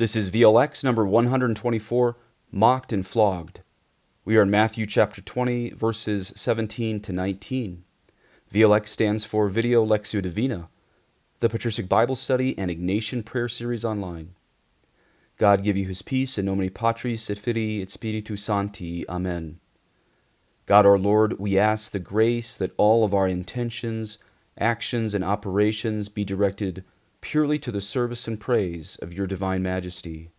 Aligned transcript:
This 0.00 0.16
is 0.16 0.30
VLX 0.30 0.82
number 0.82 1.04
124, 1.04 2.16
Mocked 2.50 2.90
and 2.90 3.06
Flogged. 3.06 3.60
We 4.24 4.38
are 4.38 4.42
in 4.44 4.50
Matthew 4.50 4.86
chapter 4.86 5.20
20, 5.20 5.72
verses 5.72 6.32
17 6.36 7.00
to 7.00 7.12
19. 7.12 7.84
VLX 8.50 8.86
stands 8.86 9.26
for 9.26 9.46
Video 9.48 9.84
Lectio 9.84 10.22
Divina, 10.22 10.70
the 11.40 11.50
Patristic 11.50 11.86
Bible 11.86 12.16
Study 12.16 12.58
and 12.58 12.70
Ignatian 12.70 13.26
Prayer 13.26 13.46
Series 13.46 13.84
online. 13.84 14.30
God 15.36 15.62
give 15.62 15.76
you 15.76 15.84
his 15.84 16.00
peace, 16.00 16.38
in 16.38 16.46
nomine 16.46 16.70
Patris 16.70 17.28
et 17.28 17.36
Filii 17.36 17.82
et 17.82 17.90
Spiritus 17.90 18.42
Sancti. 18.42 19.06
Amen. 19.06 19.60
God 20.64 20.86
our 20.86 20.98
Lord, 20.98 21.38
we 21.38 21.58
ask 21.58 21.92
the 21.92 21.98
grace 21.98 22.56
that 22.56 22.72
all 22.78 23.04
of 23.04 23.12
our 23.12 23.28
intentions, 23.28 24.16
actions, 24.58 25.12
and 25.12 25.22
operations 25.22 26.08
be 26.08 26.24
directed 26.24 26.84
purely 27.20 27.58
to 27.58 27.70
the 27.70 27.80
service 27.80 28.26
and 28.26 28.40
praise 28.40 28.96
of 29.02 29.12
your 29.12 29.26
divine 29.26 29.62
majesty. 29.62 30.30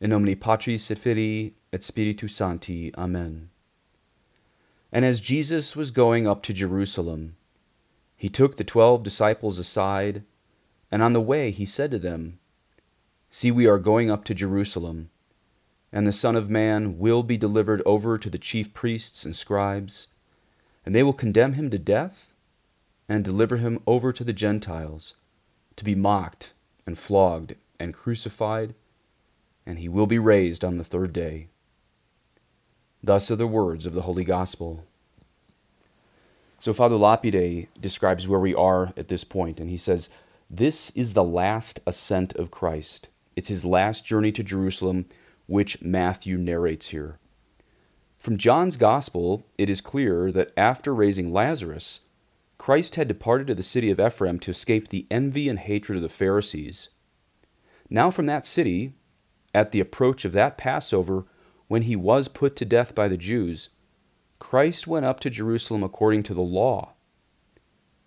In 0.00 0.10
nomine 0.10 0.36
Patris 0.36 0.90
et 0.90 0.98
Filii 0.98 1.54
et 1.72 1.82
Spiritus 1.82 2.34
Sancti. 2.34 2.94
Amen. 2.96 3.50
And 4.92 5.04
as 5.04 5.20
Jesus 5.20 5.74
was 5.74 5.90
going 5.90 6.26
up 6.26 6.42
to 6.44 6.52
Jerusalem, 6.52 7.36
he 8.16 8.28
took 8.28 8.56
the 8.56 8.64
twelve 8.64 9.02
disciples 9.02 9.58
aside, 9.58 10.22
and 10.90 11.02
on 11.02 11.12
the 11.12 11.20
way 11.20 11.50
he 11.50 11.66
said 11.66 11.90
to 11.90 11.98
them, 11.98 12.38
See, 13.30 13.50
we 13.50 13.66
are 13.66 13.78
going 13.78 14.10
up 14.10 14.24
to 14.26 14.34
Jerusalem, 14.34 15.10
and 15.92 16.06
the 16.06 16.12
Son 16.12 16.36
of 16.36 16.48
Man 16.48 16.98
will 16.98 17.22
be 17.22 17.36
delivered 17.36 17.82
over 17.84 18.18
to 18.18 18.30
the 18.30 18.38
chief 18.38 18.72
priests 18.72 19.24
and 19.24 19.34
scribes, 19.34 20.06
and 20.86 20.94
they 20.94 21.02
will 21.02 21.12
condemn 21.12 21.54
him 21.54 21.70
to 21.70 21.78
death 21.78 22.32
and 23.08 23.24
deliver 23.24 23.56
him 23.56 23.80
over 23.86 24.12
to 24.12 24.22
the 24.22 24.32
Gentiles 24.32 25.16
to 25.76 25.84
be 25.84 25.94
mocked 25.94 26.52
and 26.86 26.98
flogged 26.98 27.54
and 27.80 27.94
crucified, 27.94 28.74
and 29.66 29.78
he 29.78 29.88
will 29.88 30.06
be 30.06 30.18
raised 30.18 30.64
on 30.64 30.78
the 30.78 30.84
third 30.84 31.12
day. 31.12 31.48
Thus 33.02 33.30
are 33.30 33.36
the 33.36 33.46
words 33.46 33.86
of 33.86 33.94
the 33.94 34.02
Holy 34.02 34.24
Gospel. 34.24 34.84
So, 36.58 36.72
Father 36.72 36.96
Lapide 36.96 37.68
describes 37.78 38.26
where 38.26 38.40
we 38.40 38.54
are 38.54 38.92
at 38.96 39.08
this 39.08 39.24
point, 39.24 39.60
and 39.60 39.68
he 39.68 39.76
says, 39.76 40.08
This 40.48 40.90
is 40.90 41.12
the 41.12 41.24
last 41.24 41.80
ascent 41.86 42.34
of 42.36 42.50
Christ. 42.50 43.08
It's 43.36 43.48
his 43.48 43.64
last 43.64 44.06
journey 44.06 44.32
to 44.32 44.42
Jerusalem, 44.42 45.06
which 45.46 45.82
Matthew 45.82 46.38
narrates 46.38 46.88
here. 46.88 47.18
From 48.18 48.38
John's 48.38 48.78
Gospel, 48.78 49.44
it 49.58 49.68
is 49.68 49.82
clear 49.82 50.32
that 50.32 50.52
after 50.56 50.94
raising 50.94 51.30
Lazarus, 51.30 52.00
Christ 52.64 52.96
had 52.96 53.08
departed 53.08 53.48
to 53.48 53.54
the 53.54 53.62
city 53.62 53.90
of 53.90 54.00
Ephraim 54.00 54.38
to 54.38 54.50
escape 54.50 54.88
the 54.88 55.06
envy 55.10 55.50
and 55.50 55.58
hatred 55.58 55.96
of 55.96 56.02
the 56.02 56.08
Pharisees. 56.08 56.88
Now, 57.90 58.10
from 58.10 58.24
that 58.24 58.46
city, 58.46 58.94
at 59.52 59.70
the 59.70 59.80
approach 59.80 60.24
of 60.24 60.32
that 60.32 60.56
Passover, 60.56 61.26
when 61.68 61.82
he 61.82 61.94
was 61.94 62.26
put 62.26 62.56
to 62.56 62.64
death 62.64 62.94
by 62.94 63.06
the 63.06 63.18
Jews, 63.18 63.68
Christ 64.38 64.86
went 64.86 65.04
up 65.04 65.20
to 65.20 65.28
Jerusalem 65.28 65.82
according 65.82 66.22
to 66.22 66.32
the 66.32 66.40
law. 66.40 66.94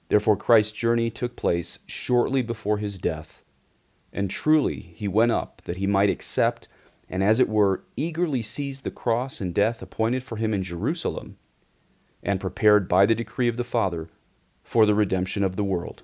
Therefore, 0.08 0.36
Christ's 0.36 0.72
journey 0.72 1.12
took 1.12 1.36
place 1.36 1.78
shortly 1.86 2.42
before 2.42 2.80
his 2.80 2.98
death, 2.98 3.44
and 4.12 4.28
truly 4.28 4.80
he 4.80 5.08
went 5.08 5.32
up 5.32 5.62
that 5.66 5.78
he 5.78 5.86
might 5.86 6.10
accept 6.10 6.68
and, 7.08 7.24
as 7.24 7.40
it 7.40 7.48
were, 7.48 7.84
eagerly 7.96 8.42
seize 8.42 8.82
the 8.82 8.90
cross 8.90 9.40
and 9.40 9.54
death 9.54 9.84
appointed 9.84 10.24
for 10.24 10.38
him 10.38 10.52
in 10.52 10.64
Jerusalem, 10.64 11.38
and 12.24 12.42
prepared 12.42 12.88
by 12.88 13.06
the 13.06 13.14
decree 13.14 13.48
of 13.48 13.58
the 13.58 13.64
Father 13.64 14.10
for 14.68 14.86
the 14.86 14.94
redemption 14.94 15.46
of 15.46 15.56
the 15.56 15.64
world. 15.64 16.04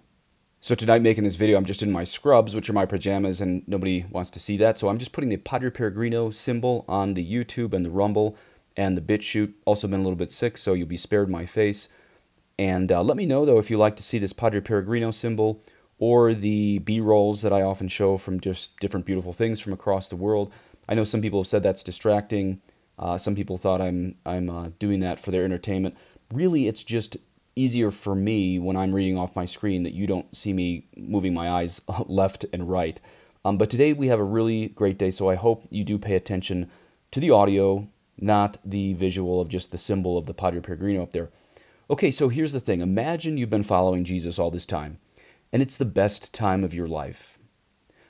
So 0.61 0.73
tonight 0.73 1.02
making 1.02 1.25
this 1.25 1.36
video, 1.36 1.58
I'm 1.58 1.66
just 1.66 1.83
in 1.83 1.92
my 1.92 2.06
scrubs, 2.06 2.56
which 2.56 2.69
are 2.69 2.73
my 2.73 2.86
pajamas, 2.86 3.42
and 3.42 3.67
nobody 3.67 4.06
wants 4.09 4.30
to 4.31 4.39
see 4.39 4.56
that. 4.56 4.80
So 4.80 4.88
I'm 4.88 4.97
just 4.97 5.11
putting 5.11 5.30
the 5.30 5.36
Padre 5.36 5.69
Peregrino 5.69 6.30
symbol 6.30 6.86
on 6.88 7.14
the 7.14 7.30
YouTube 7.30 7.73
and 7.73 7.86
the 7.86 7.89
Rumble 7.89 8.38
and 8.78 8.97
the 8.97 9.02
BitChute. 9.02 9.52
Also 9.66 9.89
been 9.89 10.00
a 10.00 10.03
little 10.03 10.16
bit 10.16 10.31
sick, 10.31 10.58
so 10.58 10.72
you'll 10.72 10.88
be 10.88 10.95
spared 10.95 11.30
my 11.30 11.45
face. 11.45 11.89
And 12.57 12.90
uh, 12.90 13.03
let 13.03 13.18
me 13.18 13.25
know, 13.25 13.46
though, 13.46 13.59
if 13.59 13.69
you 13.69 13.78
like 13.78 13.97
to 13.97 14.03
see 14.03 14.18
this 14.18 14.31
Padre 14.31 14.62
Peregrino 14.62 15.12
symbol 15.12 15.62
or 15.97 16.34
the 16.34 16.80
B-rolls 16.80 17.41
that 17.41 17.51
I 17.51 17.63
often 17.63 17.90
show 17.90 18.16
from 18.16 18.40
just 18.40 18.80
different 18.80 19.06
beautiful 19.06 19.34
things 19.34 19.59
from 19.59 19.74
across 19.74 20.07
the 20.07 20.16
world. 20.16 20.53
I 20.88 20.95
know 20.95 21.03
some 21.03 21.22
people 21.22 21.41
have 21.41 21.47
said 21.47 21.63
that's 21.63 21.84
distracting. 21.84 22.62
Uh, 22.97 23.18
some 23.18 23.35
people 23.35 23.57
thought 23.57 23.81
I'm, 23.81 24.16
I'm 24.25 24.50
uh, 24.50 24.69
doing 24.80 25.01
that 25.01 25.19
for 25.19 25.31
their 25.31 25.44
entertainment. 25.44 25.97
Really, 26.31 26.69
it's 26.69 26.85
just 26.85 27.18
easier 27.56 27.91
for 27.91 28.16
me 28.16 28.59
when 28.59 28.75
I'm 28.75 28.94
reading 28.94 29.18
off 29.18 29.36
my 29.36 29.46
screen 29.46 29.84
that 29.84 29.94
you 29.94 30.08
don't 30.08 30.36
see 30.36 30.53
me 30.53 30.88
moving 30.97 31.34
my 31.34 31.50
eyes 31.50 31.81
left 32.08 32.46
and 32.53 32.69
right. 32.69 33.00
Um, 33.46 33.58
but 33.58 33.69
today 33.69 33.94
we 33.94 34.08
have 34.08 34.19
a 34.19 34.24
really 34.24 34.69
great 34.69 34.97
day, 34.97 35.12
so 35.12 35.30
I 35.30 35.36
hope 35.36 35.68
you 35.69 35.84
do 35.84 35.97
pay 35.97 36.16
attention 36.16 36.69
to 37.12 37.19
the 37.19 37.31
audio, 37.31 37.88
not 38.18 38.58
the 38.63 38.94
visual 38.94 39.42
of 39.42 39.50
just 39.50 39.72
the 39.72 39.78
symbol 39.78 40.18
of 40.18 40.25
the 40.25 40.34
Padre 40.34 40.62
Peregrino 40.62 41.03
up 41.03 41.12
there. 41.12 41.30
Okay, 41.90 42.12
so 42.12 42.30
here's 42.30 42.53
the 42.53 42.59
thing 42.59 42.81
imagine 42.81 43.38
you've 43.38 43.50
been 43.50 43.63
following 43.63 44.06
Jesus 44.06 44.40
all 44.40 44.50
this 44.50 44.66
time, 44.66 45.00
and 45.52 45.62
it's 45.62 45.78
the 45.78 45.86
best 45.86 46.34
time 46.34 46.63
of 46.63 46.74
your 46.74 46.88
life. 46.88 47.38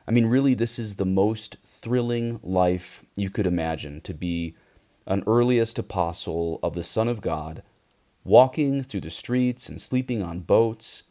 I 0.07 0.11
mean, 0.11 0.27
really, 0.27 0.53
this 0.53 0.77
is 0.77 0.95
the 0.95 1.05
most 1.05 1.57
thrilling 1.63 2.39
life 2.43 3.03
you 3.15 3.29
could 3.29 3.47
imagine 3.47 4.01
to 4.01 4.13
be 4.13 4.55
an 5.07 5.23
earliest 5.25 5.79
apostle 5.79 6.59
of 6.61 6.75
the 6.75 6.83
Son 6.83 7.07
of 7.07 7.21
God 7.21 7.63
walking 8.23 8.83
through 8.83 9.01
the 9.01 9.09
streets 9.09 9.67
and 9.69 9.81
sleeping 9.81 10.21
on 10.23 10.39
boats 10.39 11.03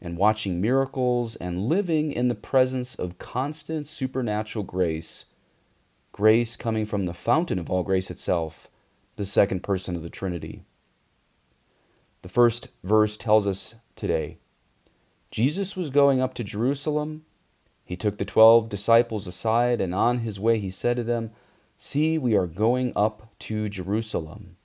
and 0.00 0.16
watching 0.16 0.60
miracles 0.60 1.36
and 1.36 1.66
living 1.66 2.12
in 2.12 2.28
the 2.28 2.34
presence 2.34 2.94
of 2.94 3.18
constant 3.18 3.86
supernatural 3.86 4.64
grace, 4.64 5.26
grace 6.12 6.56
coming 6.56 6.84
from 6.84 7.04
the 7.04 7.12
fountain 7.12 7.58
of 7.58 7.70
all 7.70 7.82
grace 7.82 8.10
itself, 8.10 8.68
the 9.16 9.26
second 9.26 9.62
person 9.62 9.96
of 9.96 10.02
the 10.02 10.10
Trinity. 10.10 10.62
The 12.22 12.28
first 12.28 12.68
verse 12.82 13.16
tells 13.16 13.46
us 13.46 13.74
today 13.96 14.38
Jesus 15.30 15.76
was 15.76 15.90
going 15.90 16.20
up 16.20 16.34
to 16.34 16.44
Jerusalem. 16.44 17.24
He 17.84 17.96
took 17.96 18.18
the 18.18 18.24
twelve 18.24 18.68
disciples 18.68 19.26
aside, 19.26 19.80
and 19.80 19.94
on 19.94 20.18
his 20.18 20.40
way 20.40 20.58
he 20.58 20.70
said 20.70 20.96
to 20.96 21.04
them, 21.04 21.30
See, 21.78 22.18
we 22.18 22.36
are 22.36 22.46
going 22.46 22.92
up 22.94 23.32
to 23.40 23.68
Jerusalem. 23.68 24.56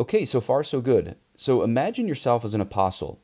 Okay, 0.00 0.24
so 0.24 0.40
far 0.40 0.64
so 0.64 0.80
good. 0.80 1.16
So 1.36 1.62
imagine 1.62 2.08
yourself 2.08 2.42
as 2.42 2.54
an 2.54 2.62
apostle. 2.62 3.20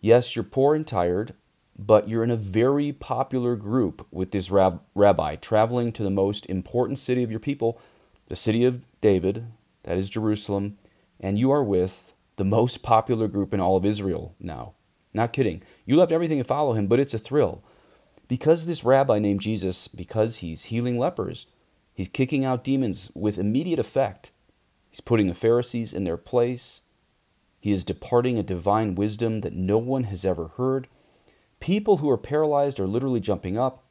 Yes, 0.00 0.34
you're 0.34 0.42
poor 0.42 0.74
and 0.74 0.86
tired, 0.86 1.34
but 1.78 2.08
you're 2.08 2.24
in 2.24 2.30
a 2.30 2.36
very 2.36 2.92
popular 2.92 3.56
group 3.56 4.06
with 4.10 4.30
this 4.30 4.50
rab- 4.50 4.80
rabbi 4.94 5.36
traveling 5.36 5.92
to 5.92 6.02
the 6.02 6.08
most 6.08 6.46
important 6.46 6.96
city 6.96 7.22
of 7.22 7.30
your 7.30 7.40
people, 7.40 7.78
the 8.28 8.36
city 8.36 8.64
of 8.64 8.86
David, 9.02 9.48
that 9.82 9.98
is 9.98 10.08
Jerusalem, 10.08 10.78
and 11.20 11.38
you 11.38 11.50
are 11.50 11.62
with 11.62 12.14
the 12.36 12.44
most 12.44 12.82
popular 12.82 13.28
group 13.28 13.52
in 13.52 13.60
all 13.60 13.76
of 13.76 13.84
Israel 13.84 14.34
now. 14.40 14.72
Not 15.12 15.34
kidding. 15.34 15.62
You 15.84 15.96
left 15.96 16.10
everything 16.10 16.38
to 16.38 16.44
follow 16.44 16.72
him, 16.72 16.86
but 16.86 17.00
it's 17.00 17.12
a 17.12 17.18
thrill. 17.18 17.62
Because 18.28 18.64
this 18.64 18.82
rabbi 18.82 19.18
named 19.18 19.42
Jesus, 19.42 19.88
because 19.88 20.38
he's 20.38 20.64
healing 20.64 20.98
lepers, 20.98 21.48
he's 21.92 22.08
kicking 22.08 22.46
out 22.46 22.64
demons 22.64 23.10
with 23.14 23.38
immediate 23.38 23.78
effect. 23.78 24.30
He's 24.92 25.00
putting 25.00 25.26
the 25.26 25.34
Pharisees 25.34 25.94
in 25.94 26.04
their 26.04 26.18
place. 26.18 26.82
He 27.58 27.72
is 27.72 27.82
departing 27.82 28.38
a 28.38 28.42
divine 28.42 28.94
wisdom 28.94 29.40
that 29.40 29.54
no 29.54 29.78
one 29.78 30.04
has 30.04 30.24
ever 30.26 30.48
heard. 30.48 30.86
People 31.60 31.96
who 31.96 32.10
are 32.10 32.18
paralyzed 32.18 32.78
are 32.78 32.86
literally 32.86 33.18
jumping 33.18 33.56
up. 33.56 33.84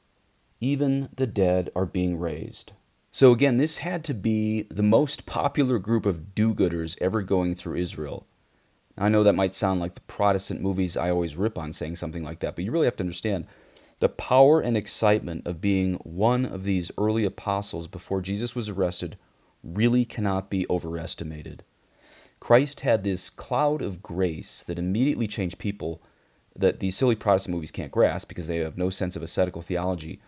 Even 0.60 1.10
the 1.16 1.26
dead 1.26 1.72
are 1.76 1.88
being 1.88 2.20
raised. 2.20 2.74
So, 3.10 3.32
again, 3.32 3.58
this 3.58 3.80
had 3.80 4.04
to 4.06 4.14
be 4.14 4.64
the 4.70 4.84
most 4.84 5.26
popular 5.26 5.80
group 5.80 6.06
of 6.06 6.36
do 6.36 6.54
gooders 6.54 6.96
ever 7.02 7.24
going 7.24 7.56
through 7.56 7.78
Israel. 7.78 8.28
I 8.96 9.10
know 9.10 9.24
that 9.24 9.34
might 9.34 9.56
sound 9.56 9.80
like 9.80 9.96
the 9.96 10.02
Protestant 10.02 10.62
movies 10.62 10.96
I 10.96 11.10
always 11.10 11.36
rip 11.36 11.58
on 11.58 11.74
saying 11.74 11.96
something 11.96 12.24
like 12.24 12.40
that, 12.42 12.56
but 12.56 12.64
you 12.64 12.72
really 12.72 12.86
have 12.86 12.98
to 12.98 13.04
understand 13.04 13.48
the 14.00 14.10
power 14.10 14.62
and 14.62 14.78
excitement 14.78 15.48
of 15.48 15.62
being 15.62 15.96
one 15.96 16.46
of 16.46 16.64
these 16.64 16.92
early 16.98 17.26
apostles 17.26 17.88
before 17.88 18.22
Jesus 18.22 18.56
was 18.56 18.70
arrested 18.70 19.18
really 19.64 20.06
cannot 20.06 20.50
be 20.50 20.66
overestimated. 20.70 21.64
Christ 22.40 22.82
had 22.82 23.04
this 23.04 23.30
cloud 23.30 23.82
of 23.82 24.02
grace 24.02 24.64
that 24.64 24.80
immediately 24.80 25.28
changed 25.28 25.60
people 25.60 26.02
that 26.56 26.80
these 26.80 26.98
silly 26.98 27.16
Protestant 27.16 27.56
movies 27.56 27.72
can't 27.72 27.92
grasp 27.92 28.28
because 28.28 28.48
they 28.48 28.58
have 28.58 28.78
no 28.78 28.90
sense 28.90 29.16
of 29.16 29.24
ascetical 29.24 29.62
theology. 29.62 30.20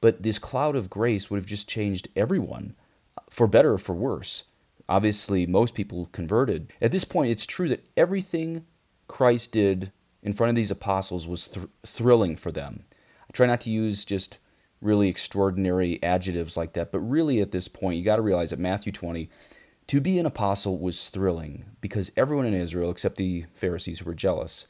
But 0.00 0.22
this 0.22 0.38
cloud 0.38 0.76
of 0.76 0.90
grace 0.90 1.30
would 1.30 1.38
have 1.38 1.46
just 1.46 1.68
changed 1.68 2.08
everyone, 2.14 2.76
for 3.30 3.46
better 3.46 3.72
or 3.72 3.78
for 3.78 3.94
worse. 3.94 4.44
Obviously, 4.88 5.46
most 5.46 5.74
people 5.74 6.10
converted. 6.12 6.72
At 6.80 6.92
this 6.92 7.04
point, 7.04 7.30
it's 7.30 7.46
true 7.46 7.68
that 7.70 7.88
everything 7.96 8.66
Christ 9.08 9.52
did 9.52 9.92
in 10.22 10.34
front 10.34 10.50
of 10.50 10.56
these 10.56 10.70
apostles 10.70 11.26
was 11.26 11.48
th- 11.48 11.66
thrilling 11.84 12.36
for 12.36 12.52
them. 12.52 12.84
I 13.22 13.32
try 13.32 13.46
not 13.46 13.62
to 13.62 13.70
use 13.70 14.04
just 14.04 14.38
really 14.84 15.08
extraordinary 15.08 16.00
adjectives 16.02 16.56
like 16.56 16.74
that. 16.74 16.92
But 16.92 17.00
really, 17.00 17.40
at 17.40 17.52
this 17.52 17.68
point, 17.68 17.98
you 17.98 18.04
got 18.04 18.16
to 18.16 18.22
realize 18.22 18.50
that 18.50 18.58
Matthew 18.58 18.92
20, 18.92 19.28
to 19.86 20.00
be 20.00 20.18
an 20.18 20.26
apostle 20.26 20.78
was 20.78 21.08
thrilling 21.08 21.64
because 21.80 22.12
everyone 22.16 22.46
in 22.46 22.54
Israel, 22.54 22.90
except 22.90 23.16
the 23.16 23.46
Pharisees 23.54 24.00
who 24.00 24.04
were 24.04 24.14
jealous, 24.14 24.66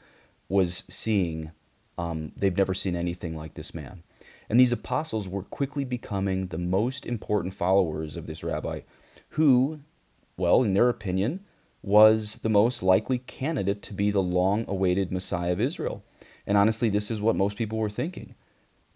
was 0.48 0.84
seeing, 0.88 1.50
um, 1.98 2.32
they've 2.36 2.56
never 2.56 2.74
seen 2.74 2.96
anything 2.96 3.36
like 3.36 3.54
this 3.54 3.74
man. 3.74 4.02
And 4.48 4.60
these 4.60 4.72
apostles 4.72 5.28
were 5.28 5.42
quickly 5.42 5.84
becoming 5.84 6.48
the 6.48 6.58
most 6.58 7.06
important 7.06 7.54
followers 7.54 8.16
of 8.16 8.26
this 8.26 8.44
rabbi, 8.44 8.80
who, 9.30 9.80
well, 10.36 10.62
in 10.62 10.74
their 10.74 10.88
opinion, 10.88 11.44
was 11.82 12.36
the 12.36 12.48
most 12.48 12.82
likely 12.82 13.18
candidate 13.18 13.82
to 13.82 13.92
be 13.92 14.10
the 14.10 14.22
long 14.22 14.64
awaited 14.68 15.12
Messiah 15.12 15.52
of 15.52 15.60
Israel. 15.60 16.04
And 16.46 16.56
honestly, 16.56 16.88
this 16.88 17.10
is 17.10 17.20
what 17.20 17.36
most 17.36 17.56
people 17.56 17.78
were 17.78 17.90
thinking. 17.90 18.34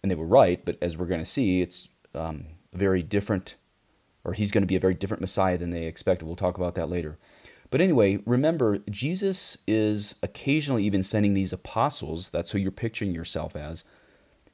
And 0.02 0.10
they 0.10 0.16
were 0.16 0.26
right, 0.26 0.64
but 0.64 0.76
as 0.80 0.96
we're 0.96 1.06
going 1.06 1.20
to 1.20 1.24
see, 1.24 1.60
it's 1.60 1.88
um, 2.14 2.46
very 2.72 3.02
different, 3.02 3.56
or 4.24 4.32
he's 4.32 4.52
going 4.52 4.62
to 4.62 4.66
be 4.66 4.76
a 4.76 4.80
very 4.80 4.94
different 4.94 5.20
Messiah 5.20 5.58
than 5.58 5.70
they 5.70 5.86
expected. 5.86 6.26
We'll 6.26 6.36
talk 6.36 6.56
about 6.56 6.74
that 6.76 6.88
later. 6.88 7.18
But 7.70 7.80
anyway, 7.80 8.20
remember, 8.24 8.78
Jesus 8.90 9.58
is 9.66 10.14
occasionally 10.22 10.84
even 10.84 11.02
sending 11.02 11.34
these 11.34 11.52
apostles, 11.52 12.30
that's 12.30 12.52
who 12.52 12.58
you're 12.58 12.70
picturing 12.70 13.14
yourself 13.14 13.54
as. 13.54 13.84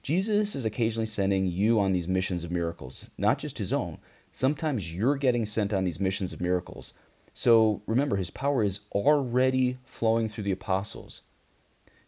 Jesus 0.03 0.55
is 0.55 0.65
occasionally 0.65 1.07
sending 1.07 1.47
you 1.47 1.81
on 1.81 1.93
these 1.93 2.09
missions 2.09 2.45
of 2.45 2.51
miracles, 2.51 3.09
not 3.17 3.39
just 3.39 3.59
his 3.59 3.73
own. 3.73 3.99
Sometimes 4.33 4.93
you're 4.93 5.17
getting 5.17 5.47
sent 5.47 5.73
on 5.73 5.85
these 5.85 6.01
missions 6.01 6.33
of 6.33 6.41
miracles. 6.41 6.93
So 7.33 7.83
remember, 7.87 8.17
his 8.17 8.31
power 8.31 8.65
is 8.65 8.81
already 8.93 9.79
flowing 9.85 10.29
through 10.29 10.45
the 10.45 10.53
apostles. 10.53 11.23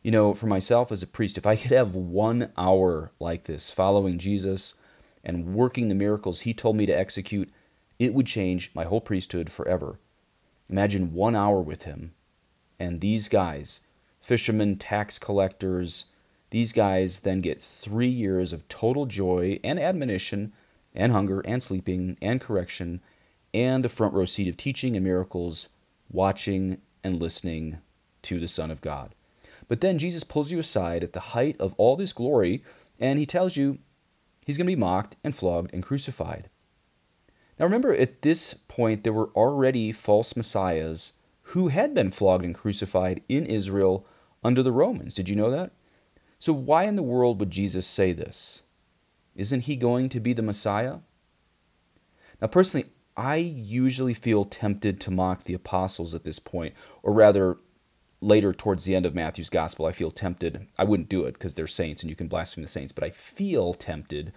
You 0.06 0.12
know, 0.12 0.35
for 0.35 0.47
myself 0.47 0.93
as 0.93 1.03
a 1.03 1.06
priest, 1.08 1.37
if 1.37 1.47
I 1.47 1.56
could 1.56 1.73
have 1.73 1.97
one 1.97 2.53
hour 2.56 3.11
like 3.19 3.43
this, 3.43 3.73
following 3.73 4.19
Jesus 4.19 4.75
and 5.25 5.53
working 5.53 5.88
the 5.88 5.97
miracles 5.97 6.43
he 6.43 6.55
told 6.55 6.76
me 6.76 6.87
to 6.87 6.97
execute, 6.97 7.50
it 7.99 8.14
would 8.14 8.29
change 8.29 8.70
my 8.73 8.85
whole 8.85 9.00
priesthood 9.00 9.50
forever. 9.50 9.99
Imagine 10.70 11.12
one 11.12 11.35
hour 11.35 11.61
with 11.61 11.82
him, 11.82 12.14
and 12.79 13.00
these 13.00 13.29
guys, 13.29 13.81
fishermen, 14.20 14.76
tax 14.76 15.19
collectors, 15.19 16.05
these 16.50 16.73
guys 16.73 17.19
then 17.19 17.41
get 17.41 17.61
three 17.61 18.06
years 18.06 18.52
of 18.52 18.69
total 18.69 19.06
joy 19.06 19.59
and 19.64 19.81
admonition 19.81 20.52
and 20.94 21.11
hunger 21.11 21.41
and 21.41 21.61
sleeping 21.61 22.17
and 22.23 22.41
correction 22.41 23.00
and 23.52 23.85
a 23.85 23.88
front 23.88 24.14
row 24.14 24.25
seat 24.25 24.47
of 24.47 24.56
teaching 24.56 24.94
and 24.94 25.05
miracles, 25.05 25.69
watching 26.09 26.81
and 27.02 27.20
listening 27.20 27.79
to 28.23 28.38
the 28.38 28.47
Son 28.47 28.70
of 28.70 28.81
God. 28.81 29.16
But 29.69 29.81
then 29.81 29.99
Jesus 29.99 30.25
pulls 30.25 30.53
you 30.53 30.59
aside 30.59 31.03
at 31.03 31.13
the 31.13 31.21
height 31.21 31.57
of 31.61 31.75
all 31.77 31.97
this 31.97 32.13
glory, 32.13 32.63
and 32.99 33.19
he 33.19 33.27
tells 33.27 33.57
you 33.57 33.79
he's 34.45 34.57
going 34.57 34.67
to 34.67 34.77
be 34.77 34.81
mocked 34.81 35.17
and 35.25 35.35
flogged 35.35 35.73
and 35.73 35.83
crucified. 35.83 36.49
Now 37.59 37.65
remember, 37.65 37.95
at 37.95 38.23
this 38.23 38.55
point, 38.69 39.03
there 39.03 39.13
were 39.13 39.31
already 39.31 39.93
false 39.93 40.37
messiahs 40.37 41.15
who 41.51 41.69
had 41.69 41.95
been 41.95 42.11
flogged 42.11 42.45
and 42.45 42.55
crucified 42.55 43.23
in 43.29 43.47
Israel 43.47 44.07
under 44.45 44.63
the 44.63 44.73
Romans. 44.73 45.15
Did 45.15 45.29
you 45.29 45.37
know 45.37 45.51
that? 45.51 45.73
So, 46.39 46.53
why 46.53 46.85
in 46.85 46.97
the 46.97 47.03
world 47.03 47.41
would 47.41 47.51
Jesus 47.51 47.87
say 47.87 48.12
this? 48.12 48.62
Isn't 49.35 49.62
he 49.62 49.77
going 49.77 50.09
to 50.11 50.21
be 50.21 50.33
the 50.33 50.43
Messiah? 50.43 50.99
Now, 52.41 52.49
personally, 52.49 52.91
I 53.17 53.37
usually 53.37 54.12
feel 54.12 54.45
tempted 54.45 55.01
to 55.01 55.11
mock 55.11 55.45
the 55.45 55.55
apostles 55.55 56.15
at 56.15 56.25
this 56.25 56.39
point, 56.39 56.75
or 57.03 57.12
rather, 57.12 57.57
later 58.21 58.53
towards 58.53 58.85
the 58.85 58.95
end 58.95 59.07
of 59.07 59.15
Matthew's 59.15 59.51
gospel, 59.51 59.87
I 59.87 59.93
feel 59.93 60.11
tempted. 60.11 60.67
I 60.79 60.85
wouldn't 60.85 61.09
do 61.09 61.25
it 61.25 61.35
because 61.35 61.55
they're 61.55 61.67
saints 61.67 62.03
and 62.03 62.11
you 62.11 62.17
can 62.17 62.29
blaspheme 62.29 62.63
the 62.63 62.69
saints, 62.69 62.93
but 62.93 63.05
I 63.05 63.11
feel 63.11 63.75
tempted 63.75 64.33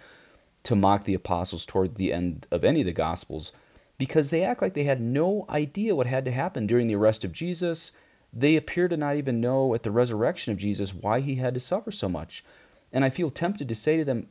to 0.62 0.76
mock 0.76 1.04
the 1.04 1.14
apostles 1.14 1.64
toward 1.64 1.94
the 1.94 2.12
end 2.12 2.46
of 2.50 2.64
any 2.64 2.80
of 2.80 2.86
the 2.86 2.92
gospels 2.92 3.52
because 3.98 4.30
they 4.30 4.42
act 4.42 4.62
like 4.62 4.74
they 4.74 4.84
had 4.84 5.00
no 5.00 5.46
idea 5.48 5.94
what 5.94 6.06
had 6.06 6.24
to 6.24 6.30
happen 6.30 6.66
during 6.66 6.86
the 6.86 6.94
arrest 6.94 7.24
of 7.24 7.32
Jesus. 7.32 7.92
They 8.32 8.56
appear 8.56 8.88
to 8.88 8.96
not 8.96 9.16
even 9.16 9.40
know 9.40 9.74
at 9.74 9.82
the 9.82 9.90
resurrection 9.90 10.52
of 10.52 10.58
Jesus 10.58 10.94
why 10.94 11.20
he 11.20 11.36
had 11.36 11.54
to 11.54 11.60
suffer 11.60 11.90
so 11.90 12.08
much. 12.08 12.44
And 12.92 13.04
I 13.04 13.10
feel 13.10 13.30
tempted 13.30 13.68
to 13.68 13.74
say 13.74 13.96
to 13.96 14.04
them, 14.04 14.28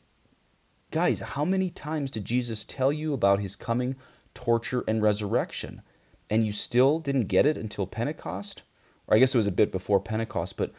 guys, 0.92 1.22
how 1.22 1.46
many 1.46 1.70
times 1.70 2.12
did 2.12 2.26
Jesus 2.26 2.66
tell 2.66 2.92
you 2.92 3.14
about 3.14 3.40
his 3.40 3.56
coming 3.56 3.96
torture, 4.34 4.84
and 4.88 5.02
resurrection. 5.02 5.82
And 6.30 6.46
you 6.46 6.52
still 6.52 7.00
didn't 7.00 7.26
get 7.26 7.46
it 7.46 7.58
until 7.58 7.88
Pentecost? 7.88 8.64
Or 9.10 9.16
I 9.16 9.20
guess 9.20 9.34
it 9.34 9.38
was 9.38 9.48
a 9.48 9.52
bit 9.52 9.72
before 9.72 10.00
Pentecost, 10.00 10.56
but 10.56 10.72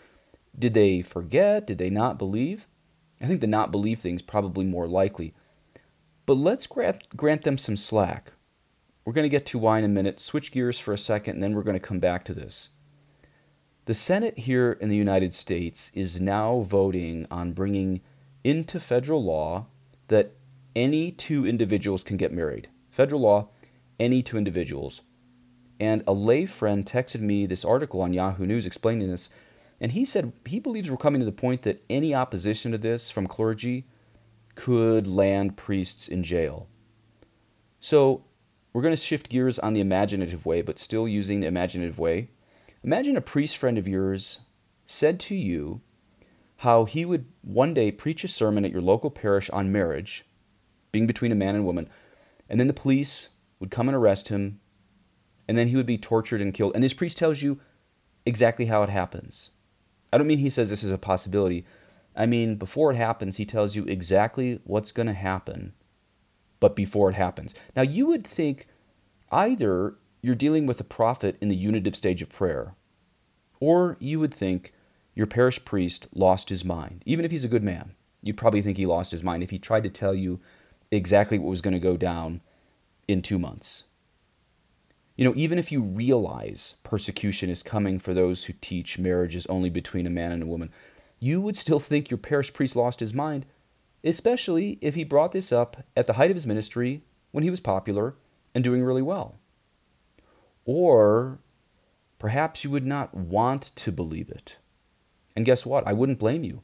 did 0.56 0.72
they 0.72 1.02
forget? 1.02 1.66
Did 1.66 1.78
they 1.78 1.90
not 1.90 2.18
believe? 2.18 2.66
I 3.20 3.26
think 3.26 3.40
the 3.40 3.46
not 3.46 3.70
believe 3.70 4.00
thing 4.00 4.14
is 4.14 4.22
probably 4.22 4.64
more 4.64 4.86
likely. 4.86 5.34
But 6.26 6.34
let's 6.34 6.66
grant, 6.66 7.16
grant 7.16 7.42
them 7.42 7.58
some 7.58 7.76
slack. 7.76 8.32
We're 9.04 9.12
going 9.12 9.24
to 9.24 9.28
get 9.28 9.46
to 9.46 9.58
why 9.58 9.78
in 9.78 9.84
a 9.84 9.88
minute, 9.88 10.20
switch 10.20 10.52
gears 10.52 10.78
for 10.78 10.94
a 10.94 10.98
second, 10.98 11.34
and 11.34 11.42
then 11.42 11.54
we're 11.54 11.64
going 11.64 11.74
to 11.74 11.80
come 11.80 11.98
back 11.98 12.24
to 12.26 12.34
this. 12.34 12.70
The 13.86 13.94
Senate 13.94 14.38
here 14.38 14.72
in 14.80 14.88
the 14.88 14.96
United 14.96 15.34
States 15.34 15.90
is 15.94 16.20
now 16.20 16.60
voting 16.60 17.26
on 17.30 17.52
bringing 17.52 18.00
into 18.44 18.78
federal 18.78 19.24
law 19.24 19.66
that 20.08 20.32
any 20.76 21.10
two 21.10 21.44
individuals 21.46 22.04
can 22.04 22.16
get 22.16 22.32
married 22.32 22.68
federal 22.90 23.20
law, 23.20 23.48
any 23.98 24.22
two 24.22 24.36
individuals. 24.36 25.02
And 25.80 26.04
a 26.06 26.12
lay 26.12 26.44
friend 26.44 26.84
texted 26.84 27.20
me 27.20 27.46
this 27.46 27.64
article 27.64 28.02
on 28.02 28.12
Yahoo 28.12 28.44
News 28.44 28.66
explaining 28.66 29.10
this, 29.10 29.30
and 29.80 29.92
he 29.92 30.04
said 30.04 30.34
he 30.44 30.60
believes 30.60 30.90
we're 30.90 30.98
coming 30.98 31.20
to 31.20 31.24
the 31.24 31.32
point 31.32 31.62
that 31.62 31.82
any 31.88 32.14
opposition 32.14 32.70
to 32.72 32.78
this 32.78 33.10
from 33.10 33.26
clergy 33.26 33.86
could 34.54 35.06
land 35.06 35.56
priests 35.56 36.06
in 36.06 36.22
jail. 36.22 36.68
So 37.80 38.24
we're 38.74 38.82
going 38.82 38.94
to 38.94 39.02
shift 39.02 39.30
gears 39.30 39.58
on 39.58 39.72
the 39.72 39.80
imaginative 39.80 40.44
way, 40.44 40.60
but 40.60 40.78
still 40.78 41.08
using 41.08 41.40
the 41.40 41.46
imaginative 41.46 41.98
way. 41.98 42.28
Imagine 42.84 43.16
a 43.16 43.22
priest 43.22 43.56
friend 43.56 43.78
of 43.78 43.88
yours 43.88 44.40
said 44.84 45.18
to 45.20 45.34
you 45.34 45.80
how 46.58 46.84
he 46.84 47.06
would 47.06 47.24
one 47.40 47.72
day 47.72 47.90
preach 47.90 48.22
a 48.22 48.28
sermon 48.28 48.66
at 48.66 48.70
your 48.70 48.82
local 48.82 49.10
parish 49.10 49.48
on 49.48 49.72
marriage, 49.72 50.26
being 50.92 51.06
between 51.06 51.32
a 51.32 51.36
man 51.36 51.54
and 51.54 51.64
woman, 51.64 51.88
and 52.50 52.60
then 52.60 52.66
the 52.66 52.74
police 52.74 53.30
would 53.60 53.70
come 53.70 53.88
and 53.88 53.96
arrest 53.96 54.28
him, 54.28 54.60
and 55.50 55.58
then 55.58 55.67
he 55.67 55.75
would 55.75 55.85
be 55.85 55.99
tortured 55.99 56.41
and 56.41 56.55
killed. 56.55 56.76
And 56.76 56.85
this 56.85 56.94
priest 56.94 57.19
tells 57.19 57.43
you 57.43 57.58
exactly 58.25 58.67
how 58.67 58.85
it 58.85 58.88
happens. 58.88 59.50
I 60.12 60.17
don't 60.17 60.29
mean 60.29 60.38
he 60.38 60.49
says 60.49 60.70
this 60.70 60.85
is 60.85 60.93
a 60.93 60.97
possibility. 60.97 61.64
I 62.14 62.25
mean, 62.26 62.55
before 62.55 62.93
it 62.93 62.97
happens, 62.97 63.37
he 63.37 63.44
tells 63.44 63.75
you 63.75 63.85
exactly 63.87 64.61
what's 64.62 64.93
going 64.93 65.08
to 65.08 65.12
happen, 65.12 65.73
but 66.61 66.76
before 66.76 67.11
it 67.11 67.17
happens. 67.17 67.52
Now, 67.75 67.82
you 67.82 68.06
would 68.06 68.25
think 68.25 68.69
either 69.32 69.97
you're 70.23 70.37
dealing 70.37 70.67
with 70.67 70.79
a 70.79 70.85
prophet 70.85 71.37
in 71.41 71.49
the 71.49 71.56
unitive 71.56 71.97
stage 71.97 72.23
of 72.23 72.29
prayer, 72.29 72.76
or 73.58 73.97
you 73.99 74.20
would 74.20 74.32
think 74.32 74.73
your 75.17 75.26
parish 75.26 75.64
priest 75.64 76.06
lost 76.14 76.50
his 76.50 76.64
mind, 76.64 77.02
even 77.06 77.25
if 77.25 77.32
he's 77.32 77.44
a 77.44 77.49
good 77.49 77.64
man. 77.64 77.97
You'd 78.23 78.37
probably 78.37 78.62
think 78.62 78.76
he 78.76 78.87
lost 78.87 79.11
his 79.11 79.25
mind 79.25 79.43
if 79.43 79.50
he 79.50 79.58
tried 79.58 79.82
to 79.82 79.91
tell 79.91 80.14
you 80.14 80.38
exactly 80.93 81.41
what 81.41 81.50
was 81.50 81.61
going 81.61 81.75
to 81.75 81.81
go 81.81 81.97
down 81.97 82.40
in 83.09 83.21
two 83.21 83.40
months. 83.40 83.83
You 85.20 85.26
know, 85.26 85.34
even 85.36 85.58
if 85.58 85.70
you 85.70 85.82
realize 85.82 86.76
persecution 86.82 87.50
is 87.50 87.62
coming 87.62 87.98
for 87.98 88.14
those 88.14 88.44
who 88.44 88.54
teach 88.62 88.98
marriage 88.98 89.36
is 89.36 89.44
only 89.48 89.68
between 89.68 90.06
a 90.06 90.10
man 90.10 90.32
and 90.32 90.42
a 90.42 90.46
woman, 90.46 90.72
you 91.18 91.42
would 91.42 91.56
still 91.56 91.78
think 91.78 92.10
your 92.10 92.16
parish 92.16 92.54
priest 92.54 92.74
lost 92.74 93.00
his 93.00 93.12
mind, 93.12 93.44
especially 94.02 94.78
if 94.80 94.94
he 94.94 95.04
brought 95.04 95.32
this 95.32 95.52
up 95.52 95.84
at 95.94 96.06
the 96.06 96.14
height 96.14 96.30
of 96.30 96.36
his 96.36 96.46
ministry 96.46 97.02
when 97.32 97.44
he 97.44 97.50
was 97.50 97.60
popular 97.60 98.14
and 98.54 98.64
doing 98.64 98.82
really 98.82 99.02
well. 99.02 99.38
Or 100.64 101.40
perhaps 102.18 102.64
you 102.64 102.70
would 102.70 102.86
not 102.86 103.12
want 103.14 103.76
to 103.76 103.92
believe 103.92 104.30
it. 104.30 104.56
And 105.36 105.44
guess 105.44 105.66
what? 105.66 105.86
I 105.86 105.92
wouldn't 105.92 106.18
blame 106.18 106.44
you. 106.44 106.62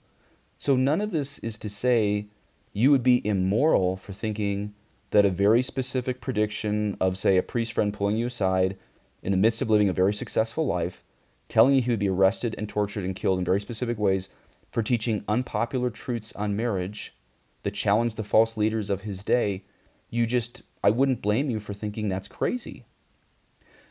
So 0.56 0.76
none 0.76 1.02
of 1.02 1.10
this 1.10 1.38
is 1.40 1.58
to 1.58 1.68
say 1.68 2.28
you 2.72 2.90
would 2.90 3.02
be 3.02 3.20
immoral 3.26 3.98
for 3.98 4.14
thinking 4.14 4.72
that 5.10 5.24
a 5.24 5.30
very 5.30 5.62
specific 5.62 6.20
prediction 6.20 6.96
of, 7.00 7.16
say, 7.16 7.36
a 7.36 7.42
priest 7.42 7.72
friend 7.72 7.92
pulling 7.92 8.16
you 8.16 8.26
aside 8.26 8.76
in 9.22 9.32
the 9.32 9.38
midst 9.38 9.62
of 9.62 9.70
living 9.70 9.88
a 9.88 9.92
very 9.92 10.14
successful 10.14 10.66
life, 10.66 11.02
telling 11.48 11.74
you 11.74 11.82
he 11.82 11.90
would 11.90 11.98
be 11.98 12.08
arrested 12.08 12.54
and 12.58 12.68
tortured 12.68 13.04
and 13.04 13.16
killed 13.16 13.38
in 13.38 13.44
very 13.44 13.60
specific 13.60 13.98
ways 13.98 14.28
for 14.70 14.82
teaching 14.82 15.24
unpopular 15.28 15.90
truths 15.90 16.32
on 16.34 16.56
marriage 16.56 17.14
that 17.62 17.74
challenge 17.74 18.14
the 18.14 18.24
false 18.24 18.56
leaders 18.56 18.90
of 18.90 19.02
his 19.02 19.24
day, 19.24 19.64
you 20.10 20.26
just, 20.26 20.62
I 20.84 20.90
wouldn't 20.90 21.22
blame 21.22 21.50
you 21.50 21.58
for 21.60 21.74
thinking 21.74 22.08
that's 22.08 22.28
crazy. 22.28 22.84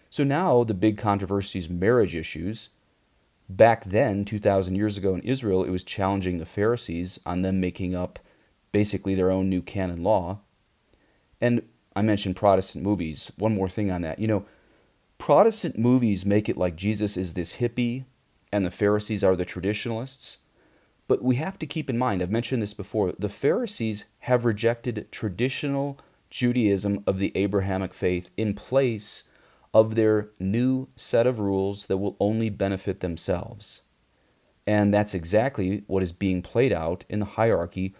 So 0.10 0.24
now 0.24 0.63
the 0.63 0.74
big 0.74 0.98
controversies, 0.98 1.69
marriage 1.69 2.15
issues. 2.15 2.69
Back 3.50 3.84
then, 3.84 4.24
2,000 4.24 4.75
years 4.75 4.98
ago 4.98 5.13
in 5.13 5.22
Israel, 5.22 5.63
it 5.63 5.72
was 5.72 5.84
challenging 5.84 6.38
the 6.38 6.45
Pharisees 6.45 7.19
on 7.25 7.41
them 7.41 7.60
making 7.60 7.95
up 7.95 8.19
basically 8.72 9.13
their 9.13 9.31
own 9.31 9.50
new 9.50 9.62
canon 9.62 10.03
law. 10.03 10.39
And 11.46 11.62
I 11.96 12.02
mentioned 12.02 12.36
Protestant 12.36 12.84
movies. 12.84 13.32
One 13.38 13.54
more 13.54 13.70
thing 13.70 13.92
on 13.92 14.02
that. 14.02 14.18
You 14.18 14.25
know, 14.25 14.46
Protestant 15.20 15.78
movies 15.78 16.25
make 16.25 16.50
it 16.50 16.58
like 16.58 16.75
Jesus 16.75 17.18
is 17.18 17.36
this 17.36 17.58
hippie 17.58 18.06
and 18.52 18.66
the 18.66 18.72
Pharisees 18.72 19.24
are 19.24 19.36
the 19.36 19.46
traditionalists. 19.46 20.40
But 21.08 21.22
we 21.22 21.36
have 21.36 21.60
to 21.60 21.68
keep 21.68 21.88
in 21.88 22.00
mind, 22.00 22.24
I've 22.24 22.32
mentioned 22.32 22.64
this 22.64 22.74
before, 22.74 23.14
the 23.20 23.30
Pharisees 23.30 24.06
have 24.22 24.44
rejected 24.44 25.08
traditional 25.12 26.00
Judaism 26.32 27.04
of 27.06 27.20
the 27.20 27.32
Abrahamic 27.36 27.94
faith 27.94 28.32
in 28.36 28.56
place 28.56 29.25
of 29.72 29.94
their 29.94 30.30
new 30.40 30.88
set 30.96 31.28
of 31.28 31.38
rules 31.38 31.86
that 31.86 31.98
will 31.98 32.18
only 32.20 32.50
benefit 32.50 33.02
themselves. 33.02 33.84
And 34.66 34.92
that's 34.92 35.14
exactly 35.14 35.84
what 35.86 36.02
is 36.02 36.12
being 36.12 36.42
played 36.42 36.74
out 36.74 37.06
in 37.08 37.20
the 37.20 37.25
hierarchy 37.25 37.94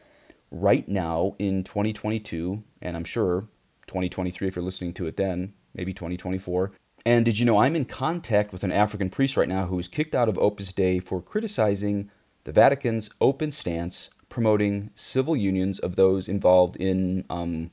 right 0.56 0.88
now 0.88 1.36
in 1.38 1.64
2022, 1.64 2.64
and 2.82 2.96
I'm 2.96 3.04
sure 3.04 3.48
2023 3.88 4.48
if 4.48 4.56
you're 4.56 4.66
listening 4.66 4.94
to 4.94 5.06
it 5.06 5.18
then, 5.18 5.54
maybe 5.74 5.94
2024. 5.94 6.72
And 7.06 7.24
did 7.24 7.38
you 7.38 7.46
know 7.46 7.60
I'm 7.60 7.76
in 7.76 7.86
contact 7.86 8.52
with 8.52 8.64
an 8.64 8.72
African 8.72 9.10
priest 9.10 9.38
right 9.38 9.50
now 9.50 9.68
who 9.68 9.76
was 9.76 9.88
kicked 9.88 10.16
out 10.16 10.30
of 10.30 10.38
Opus 10.40 10.74
Dei 10.74 11.00
for 11.00 11.22
criticizing 11.22 12.10
the 12.46 12.52
Vatican's 12.52 13.10
open 13.22 13.52
stance 13.52 14.10
promoting 14.30 14.90
civil 14.96 15.36
unions 15.36 15.78
of 15.80 15.96
those 15.96 16.28
involved 16.28 16.76
in 16.78 17.26
um, 17.30 17.72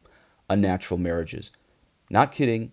unnatural 0.50 0.98
marriages. 0.98 1.50
Not 2.10 2.32
kidding. 2.32 2.72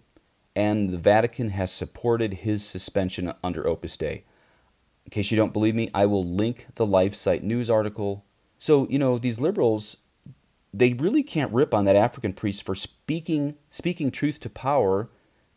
And 0.56 0.90
the 0.90 0.98
Vatican 0.98 1.50
has 1.50 1.72
supported 1.72 2.36
his 2.36 2.66
suspension 2.66 3.32
under 3.44 3.66
Opus 3.66 3.96
Dei. 3.96 4.26
In 5.06 5.12
case 5.12 5.32
you 5.32 5.38
don't 5.38 5.54
believe 5.54 5.76
me, 5.76 5.90
I 5.94 6.06
will 6.06 6.26
link 6.26 6.68
the 6.76 6.86
LifeSite 6.86 7.42
news 7.42 7.70
article. 7.70 8.26
So, 8.60 8.88
you 8.90 9.00
know, 9.00 9.18
these 9.18 9.40
liberals, 9.40 9.98
they 10.74 10.94
really 10.94 11.24
can't 11.24 11.52
rip 11.52 11.74
on 11.74 11.86
that 11.86 11.96
African 11.96 12.34
priest 12.34 12.64
for 12.64 12.76
speaking 12.76 13.56
speaking 13.72 14.12
truth 14.12 14.40
to 14.42 14.50
power 14.50 15.10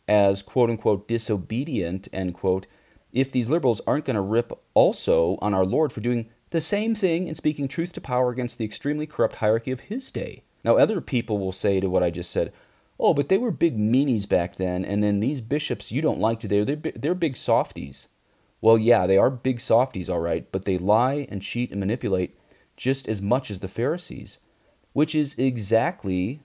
as 0.09 0.43
quote 0.43 0.71
unquote 0.71 1.09
disobedient, 1.09 2.09
end 2.13 2.35
quote, 2.35 2.67
if 3.13 3.31
these 3.31 3.51
liberals 3.51 3.81
aren't 3.87 4.07
going 4.07 4.15
to 4.15 4.23
rip 4.23 4.53
also 4.73 5.37
on 5.43 5.53
our 5.53 5.67
Lord 5.67 5.93
for 5.93 6.01
doing 6.01 6.31
the 6.51 6.61
same 6.61 6.95
thing 6.95 7.29
and 7.29 7.37
speaking 7.37 7.69
truth 7.69 7.93
to 7.95 8.01
power 8.01 8.31
against 8.31 8.59
the 8.59 8.65
extremely 8.65 9.07
corrupt 9.07 9.37
hierarchy 9.37 9.73
of 9.73 9.81
his 9.81 10.11
day. 10.13 10.43
Now, 10.65 10.77
other 10.77 11.01
people 11.01 11.39
will 11.39 11.53
say 11.53 11.81
to 11.81 11.91
what 11.91 12.03
I 12.03 12.11
just 12.11 12.31
said, 12.31 12.53
oh, 13.01 13.15
but 13.15 13.29
they 13.29 13.39
were 13.39 13.51
big 13.51 13.77
meanies 13.77 14.29
back 14.29 14.57
then, 14.57 14.85
and 14.85 15.03
then 15.03 15.21
these 15.21 15.41
bishops 15.41 15.91
you 15.91 16.01
don't 16.01 16.21
like 16.21 16.39
today, 16.39 16.63
they're, 16.63 16.93
they're 16.95 17.15
big 17.15 17.37
softies. 17.37 18.09
Well, 18.61 18.79
yeah, 18.79 19.07
they 19.07 19.19
are 19.19 19.31
big 19.31 19.61
softies, 19.61 20.09
all 20.09 20.21
right, 20.21 20.47
but 20.53 20.65
they 20.65 20.79
lie 20.79 21.27
and 21.29 21.43
cheat 21.43 21.71
and 21.71 21.81
manipulate 21.81 22.37
just 22.83 23.07
as 23.07 23.23
much 23.23 23.49
as 23.49 23.61
the 23.61 23.69
Pharisees, 23.69 24.41
which 24.93 25.15
is 25.15 25.39
exactly 25.39 26.41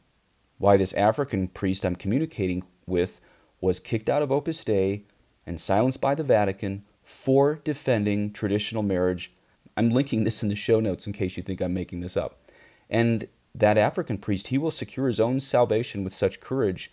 why 0.60 0.78
this 0.78 0.94
African 0.94 1.48
priest 1.48 1.84
I'm 1.84 1.96
communicating 1.96 2.62
with 2.86 3.20
was 3.60 3.80
kicked 3.80 4.08
out 4.08 4.22
of 4.22 4.32
Opus 4.32 4.64
Dei 4.64 5.02
and 5.48 5.60
silenced 5.60 6.00
by 6.00 6.14
the 6.14 6.22
Vatican 6.22 6.84
for 7.04 7.56
defending 7.64 8.32
traditional 8.32 8.84
marriage 8.84 9.34
I'm 9.76 9.90
linking 9.90 10.26
this 10.26 10.44
in 10.44 10.50
the 10.50 10.56
show 10.56 10.80
notes 10.80 11.08
in 11.08 11.14
case 11.14 11.38
you 11.38 11.44
think 11.44 11.60
I'm 11.60 11.74
making 11.74 12.02
this 12.02 12.16
up. 12.16 12.40
And 12.88 13.28
that 13.56 13.80
African 13.80 14.20
priest, 14.20 14.48
he 14.48 14.60
will 14.60 14.70
secure 14.70 15.08
his 15.08 15.20
own 15.20 15.40
salvation 15.40 16.04
with 16.04 16.14
such 16.14 16.40
courage 16.40 16.92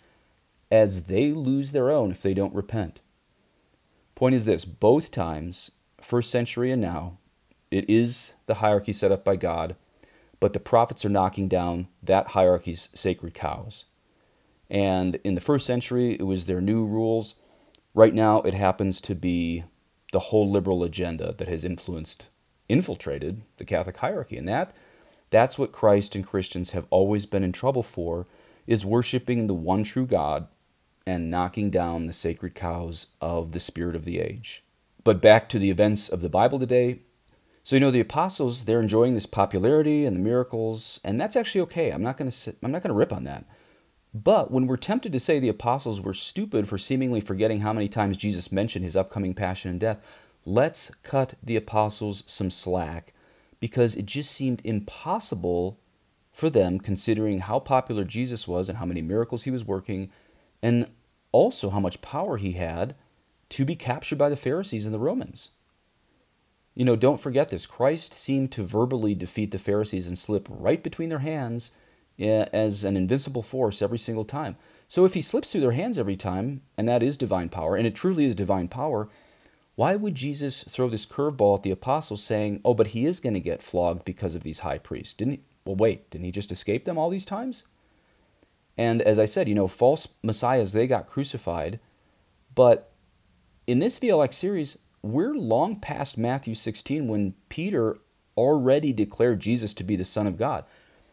as 0.71 1.03
they 1.03 1.31
lose 1.31 1.71
their 1.71 1.91
own 1.91 2.09
if 2.09 2.23
they 2.23 2.33
don't 2.33 2.55
repent. 2.55 2.99
Point 4.15 4.33
is 4.33 4.45
this 4.45 4.65
both 4.65 5.11
times, 5.11 5.69
first 6.01 6.31
century 6.31 6.71
and 6.71 6.81
now, 6.81 7.19
it 7.71 7.89
is 7.89 8.33
the 8.45 8.55
hierarchy 8.55 8.93
set 8.93 9.11
up 9.11 9.23
by 9.23 9.35
God, 9.35 9.75
but 10.39 10.53
the 10.53 10.59
prophets 10.59 11.05
are 11.05 11.09
knocking 11.09 11.47
down 11.47 11.87
that 12.03 12.29
hierarchy's 12.29 12.89
sacred 12.93 13.33
cows. 13.33 13.85
And 14.69 15.19
in 15.23 15.35
the 15.35 15.41
first 15.41 15.65
century, 15.65 16.13
it 16.13 16.23
was 16.23 16.45
their 16.45 16.61
new 16.61 16.85
rules. 16.85 17.35
Right 17.93 18.13
now, 18.13 18.41
it 18.41 18.53
happens 18.53 18.99
to 19.01 19.15
be 19.15 19.63
the 20.11 20.19
whole 20.19 20.49
liberal 20.49 20.83
agenda 20.83 21.33
that 21.37 21.47
has 21.47 21.65
influenced 21.65 22.27
infiltrated 22.67 23.43
the 23.57 23.65
Catholic 23.65 23.97
hierarchy. 23.97 24.37
And 24.37 24.47
that 24.47 24.73
that's 25.29 25.57
what 25.57 25.71
Christ 25.71 26.15
and 26.15 26.25
Christians 26.25 26.71
have 26.71 26.87
always 26.89 27.25
been 27.25 27.43
in 27.43 27.51
trouble 27.51 27.83
for 27.83 28.27
is 28.67 28.85
worshiping 28.85 29.47
the 29.47 29.53
one 29.53 29.83
true 29.83 30.05
God 30.05 30.47
and 31.05 31.29
knocking 31.29 31.69
down 31.69 32.07
the 32.07 32.13
sacred 32.13 32.55
cows 32.55 33.07
of 33.21 33.51
the 33.51 33.59
spirit 33.59 33.95
of 33.95 34.05
the 34.05 34.19
age. 34.19 34.63
But 35.03 35.21
back 35.21 35.47
to 35.49 35.59
the 35.59 35.69
events 35.69 36.09
of 36.09 36.21
the 36.21 36.29
Bible 36.29 36.57
today. 36.57 37.01
So 37.65 37.75
you 37.75 37.79
know 37.79 37.89
the 37.89 37.99
apostles 37.99 38.65
they're 38.65 38.79
enjoying 38.79 39.15
this 39.15 39.25
popularity 39.25 40.05
and 40.05 40.15
the 40.15 40.21
miracles 40.21 40.99
and 41.03 41.17
that's 41.17 41.35
actually 41.35 41.61
okay. 41.61 41.89
I'm 41.89 42.03
not 42.03 42.15
going 42.15 42.29
to 42.29 42.55
I'm 42.61 42.71
not 42.71 42.83
going 42.83 42.93
to 42.93 42.97
rip 42.97 43.11
on 43.11 43.23
that. 43.23 43.43
But 44.13 44.51
when 44.51 44.67
we're 44.67 44.77
tempted 44.77 45.11
to 45.11 45.19
say 45.19 45.39
the 45.39 45.49
apostles 45.49 45.99
were 45.99 46.13
stupid 46.13 46.67
for 46.67 46.77
seemingly 46.77 47.21
forgetting 47.21 47.61
how 47.61 47.73
many 47.73 47.89
times 47.89 48.17
Jesus 48.17 48.51
mentioned 48.51 48.85
his 48.85 48.95
upcoming 48.95 49.33
passion 49.33 49.71
and 49.71 49.79
death, 49.79 49.97
let's 50.45 50.91
cut 51.01 51.33
the 51.41 51.55
apostles 51.55 52.21
some 52.27 52.51
slack 52.51 53.13
because 53.59 53.95
it 53.95 54.05
just 54.05 54.29
seemed 54.29 54.61
impossible 54.63 55.79
for 56.31 56.51
them, 56.51 56.77
considering 56.77 57.39
how 57.39 57.57
popular 57.57 58.03
Jesus 58.03 58.47
was 58.47 58.69
and 58.69 58.77
how 58.77 58.85
many 58.85 59.01
miracles 59.01 59.45
he 59.45 59.51
was 59.51 59.65
working, 59.65 60.11
and 60.61 60.91
also 61.31 61.71
how 61.71 61.79
much 61.79 62.03
power 62.03 62.37
he 62.37 62.51
had 62.51 62.93
to 63.49 63.65
be 63.65 63.75
captured 63.75 64.19
by 64.19 64.29
the 64.29 64.35
Pharisees 64.35 64.85
and 64.85 64.93
the 64.93 64.99
Romans. 64.99 65.49
You 66.75 66.83
know, 66.83 66.97
don't 66.97 67.19
forget 67.19 67.49
this. 67.49 67.65
Christ 67.65 68.13
seemed 68.13 68.51
to 68.51 68.63
verbally 68.63 69.15
defeat 69.15 69.51
the 69.51 69.57
Pharisees 69.57 70.07
and 70.07 70.17
slip 70.17 70.47
right 70.49 70.83
between 70.83 71.09
their 71.09 71.19
hands 71.19 71.71
eh, 72.19 72.45
as 72.51 72.83
an 72.83 72.97
invincible 72.97 73.43
force 73.43 73.81
every 73.81 73.97
single 73.97 74.25
time. 74.25 74.57
So 74.87 75.05
if 75.05 75.13
he 75.13 75.21
slips 75.21 75.51
through 75.51 75.61
their 75.61 75.71
hands 75.71 75.97
every 75.97 76.17
time, 76.17 76.61
and 76.77 76.87
that 76.87 77.01
is 77.01 77.17
divine 77.17 77.49
power, 77.49 77.75
and 77.75 77.87
it 77.87 77.95
truly 77.95 78.25
is 78.25 78.35
divine 78.35 78.67
power, 78.67 79.09
why 79.75 79.95
would 79.95 80.15
Jesus 80.15 80.63
throw 80.63 80.89
this 80.89 81.05
curveball 81.05 81.57
at 81.57 81.63
the 81.63 81.71
apostles 81.71 82.23
saying, 82.23 82.61
oh, 82.63 82.73
but 82.73 82.87
he 82.87 83.05
is 83.05 83.19
going 83.19 83.33
to 83.33 83.39
get 83.39 83.63
flogged 83.63 84.05
because 84.05 84.35
of 84.35 84.43
these 84.43 84.59
high 84.59 84.77
priests? 84.77 85.13
Didn't 85.13 85.33
he? 85.33 85.41
Well, 85.65 85.75
wait, 85.75 86.09
didn't 86.09 86.25
he 86.25 86.31
just 86.31 86.51
escape 86.51 86.85
them 86.85 86.97
all 86.97 87.09
these 87.09 87.25
times? 87.25 87.63
And 88.77 89.01
as 89.01 89.17
I 89.17 89.25
said, 89.25 89.49
you 89.49 89.55
know, 89.55 89.67
false 89.67 90.07
messiahs, 90.21 90.73
they 90.73 90.87
got 90.87 91.07
crucified. 91.07 91.79
But 92.53 92.91
in 93.65 93.79
this 93.79 93.99
VLX 93.99 94.33
series, 94.33 94.77
we're 95.05 95.35
long 95.35 95.75
past 95.79 96.17
Matthew 96.17 96.55
16 96.55 97.07
when 97.07 97.35
Peter 97.47 97.99
already 98.35 98.91
declared 98.91 99.39
Jesus 99.39 99.73
to 99.75 99.83
be 99.83 99.95
the 99.95 100.03
Son 100.03 100.25
of 100.25 100.37
God. 100.37 100.65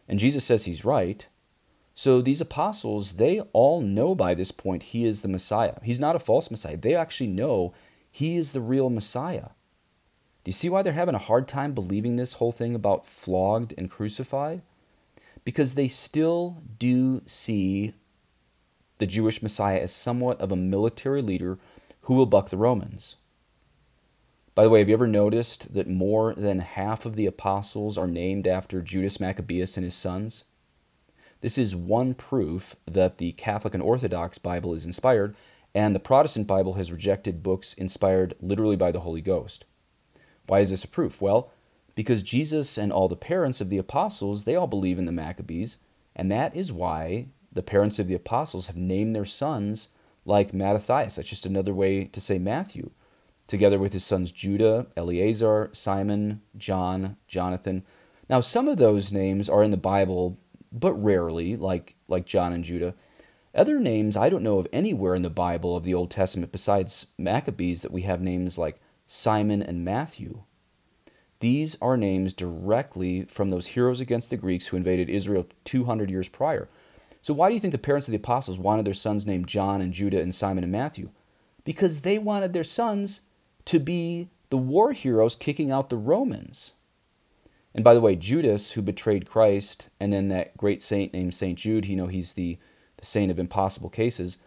And 0.07 0.19
Jesus 0.19 0.43
says 0.43 0.65
he's 0.65 0.83
right. 0.83 1.27
So 1.93 2.19
these 2.19 2.41
apostles, 2.41 3.13
they 3.13 3.39
all 3.53 3.81
know 3.81 4.15
by 4.15 4.33
this 4.33 4.51
point 4.51 4.83
he 4.83 5.05
is 5.05 5.21
the 5.21 5.27
Messiah. 5.27 5.75
He's 5.83 5.99
not 5.99 6.15
a 6.15 6.19
false 6.19 6.49
Messiah. 6.49 6.75
They 6.75 6.95
actually 6.95 7.27
know 7.27 7.71
he 8.11 8.35
is 8.35 8.51
the 8.51 8.61
real 8.61 8.89
Messiah. 8.89 9.49
Do 10.43 10.49
you 10.49 10.53
see 10.53 10.69
why 10.69 10.81
they're 10.81 10.93
having 10.93 11.15
a 11.15 11.19
hard 11.19 11.47
time 11.47 11.73
believing 11.73 12.15
this 12.15 12.33
whole 12.33 12.51
thing 12.51 12.73
about 12.73 13.05
flogged 13.05 13.75
and 13.77 13.91
crucified? 13.91 14.63
Because 15.45 15.75
they 15.75 15.87
still 15.87 16.63
do 16.79 17.21
see 17.27 17.93
the 18.97 19.05
Jewish 19.05 19.43
Messiah 19.43 19.79
as 19.79 19.93
somewhat 19.93 20.41
of 20.41 20.51
a 20.51 20.55
military 20.55 21.21
leader 21.21 21.59
who 22.01 22.15
will 22.15 22.25
buck 22.25 22.49
the 22.49 22.57
Romans. 22.57 23.17
By 24.55 24.63
the 24.63 24.69
way, 24.69 24.79
have 24.79 24.89
you 24.89 24.93
ever 24.93 25.07
noticed 25.07 25.73
that 25.73 25.89
more 25.89 26.35
than 26.35 26.59
half 26.59 27.05
of 27.05 27.15
the 27.15 27.25
apostles 27.25 27.97
are 27.97 28.07
named 28.07 28.47
after 28.47 28.81
Judas 28.81 29.19
Maccabeus 29.19 29.77
and 29.77 29.83
his 29.83 29.95
sons? 29.95 30.43
This 31.41 31.57
is 31.57 31.75
one 31.75 32.13
proof 32.13 32.75
that 32.85 33.17
the 33.17 33.31
Catholic 33.31 33.73
and 33.73 33.81
Orthodox 33.81 34.37
Bible 34.37 34.73
is 34.73 34.85
inspired 34.85 35.35
and 35.75 35.95
the 35.95 35.99
Protestant 35.99 36.45
Bible 36.45 36.73
has 36.73 36.91
rejected 36.91 37.41
books 37.41 37.73
inspired 37.73 38.35
literally 38.39 38.75
by 38.75 38.91
the 38.91 38.99
Holy 38.99 39.21
Ghost. 39.21 39.65
Why 40.45 40.59
is 40.59 40.69
this 40.69 40.83
a 40.83 40.87
proof? 40.87 41.19
Well, 41.19 41.51
because 41.95 42.21
Jesus 42.21 42.77
and 42.77 42.93
all 42.93 43.07
the 43.07 43.15
parents 43.15 43.59
of 43.59 43.69
the 43.69 43.77
apostles, 43.79 44.45
they 44.45 44.55
all 44.55 44.67
believe 44.67 44.99
in 44.99 45.05
the 45.05 45.11
Maccabees, 45.11 45.79
and 46.15 46.31
that 46.31 46.55
is 46.55 46.71
why 46.71 47.27
the 47.51 47.63
parents 47.63 47.97
of 47.97 48.07
the 48.07 48.15
apostles 48.15 48.67
have 48.67 48.75
named 48.75 49.15
their 49.15 49.25
sons 49.25 49.89
like 50.25 50.53
Mattathias. 50.53 51.15
That's 51.15 51.29
just 51.29 51.45
another 51.45 51.73
way 51.73 52.05
to 52.05 52.21
say 52.21 52.37
Matthew, 52.37 52.91
together 53.47 53.79
with 53.79 53.93
his 53.93 54.03
sons 54.03 54.31
Judah, 54.31 54.87
Eleazar, 54.95 55.69
Simon, 55.73 56.41
John, 56.57 57.17
Jonathan. 57.27 57.83
Now, 58.29 58.39
some 58.39 58.67
of 58.67 58.77
those 58.77 59.11
names 59.11 59.49
are 59.49 59.63
in 59.63 59.71
the 59.71 59.77
Bible, 59.77 60.37
but 60.71 60.93
rarely, 60.93 61.55
like, 61.55 61.95
like 62.07 62.25
John 62.25 62.53
and 62.53 62.63
Judah. 62.63 62.95
Other 63.55 63.79
names 63.79 64.17
I 64.17 64.29
don't 64.29 64.43
know 64.43 64.57
of 64.57 64.67
anywhere 64.73 65.13
in 65.13 65.21
the 65.21 65.29
Bible 65.29 65.75
of 65.75 65.83
the 65.83 65.93
Old 65.93 66.09
Testament 66.09 66.51
besides 66.51 67.07
Maccabees 67.17 67.83
that 67.83 67.91
we 67.91 68.01
have 68.01 68.21
names 68.21 68.57
like 68.57 68.81
Simon 69.05 69.61
and 69.61 69.85
Matthew. 69.85 70.43
These 71.39 71.77
are 71.81 71.97
names 71.97 72.33
directly 72.33 73.25
from 73.25 73.49
those 73.49 73.67
heroes 73.67 73.99
against 73.99 74.29
the 74.29 74.37
Greeks 74.37 74.67
who 74.67 74.77
invaded 74.77 75.09
Israel 75.09 75.45
200 75.65 76.09
years 76.09 76.29
prior. 76.29 76.69
So, 77.21 77.33
why 77.33 77.49
do 77.49 77.53
you 77.53 77.59
think 77.59 77.73
the 77.73 77.77
parents 77.77 78.07
of 78.07 78.13
the 78.13 78.17
apostles 78.17 78.57
wanted 78.57 78.85
their 78.85 78.93
sons 78.93 79.25
named 79.25 79.47
John 79.47 79.81
and 79.81 79.93
Judah 79.93 80.21
and 80.21 80.33
Simon 80.33 80.63
and 80.63 80.71
Matthew? 80.71 81.09
Because 81.63 82.01
they 82.01 82.17
wanted 82.17 82.53
their 82.53 82.63
sons 82.63 83.21
to 83.65 83.79
be 83.79 84.29
the 84.49 84.57
war 84.57 84.93
heroes 84.93 85.35
kicking 85.35 85.71
out 85.71 85.89
the 85.89 85.97
Romans. 85.97 86.73
And 87.73 87.83
by 87.83 87.93
the 87.93 88.01
way, 88.01 88.15
Judas, 88.15 88.73
who 88.73 88.81
betrayed 88.81 89.25
Christ, 89.25 89.89
and 89.99 90.13
then 90.13 90.27
that 90.27 90.55
great 90.57 90.81
saint 90.81 91.13
named 91.13 91.33
St. 91.33 91.57
Jude, 91.57 91.87
you 91.87 91.95
know, 91.95 92.07
he's 92.07 92.33
the 92.33 92.57
the 93.03 93.05
saint 93.05 93.29
of 93.29 93.39
impossible 93.39 93.89
cases, 93.89 94.37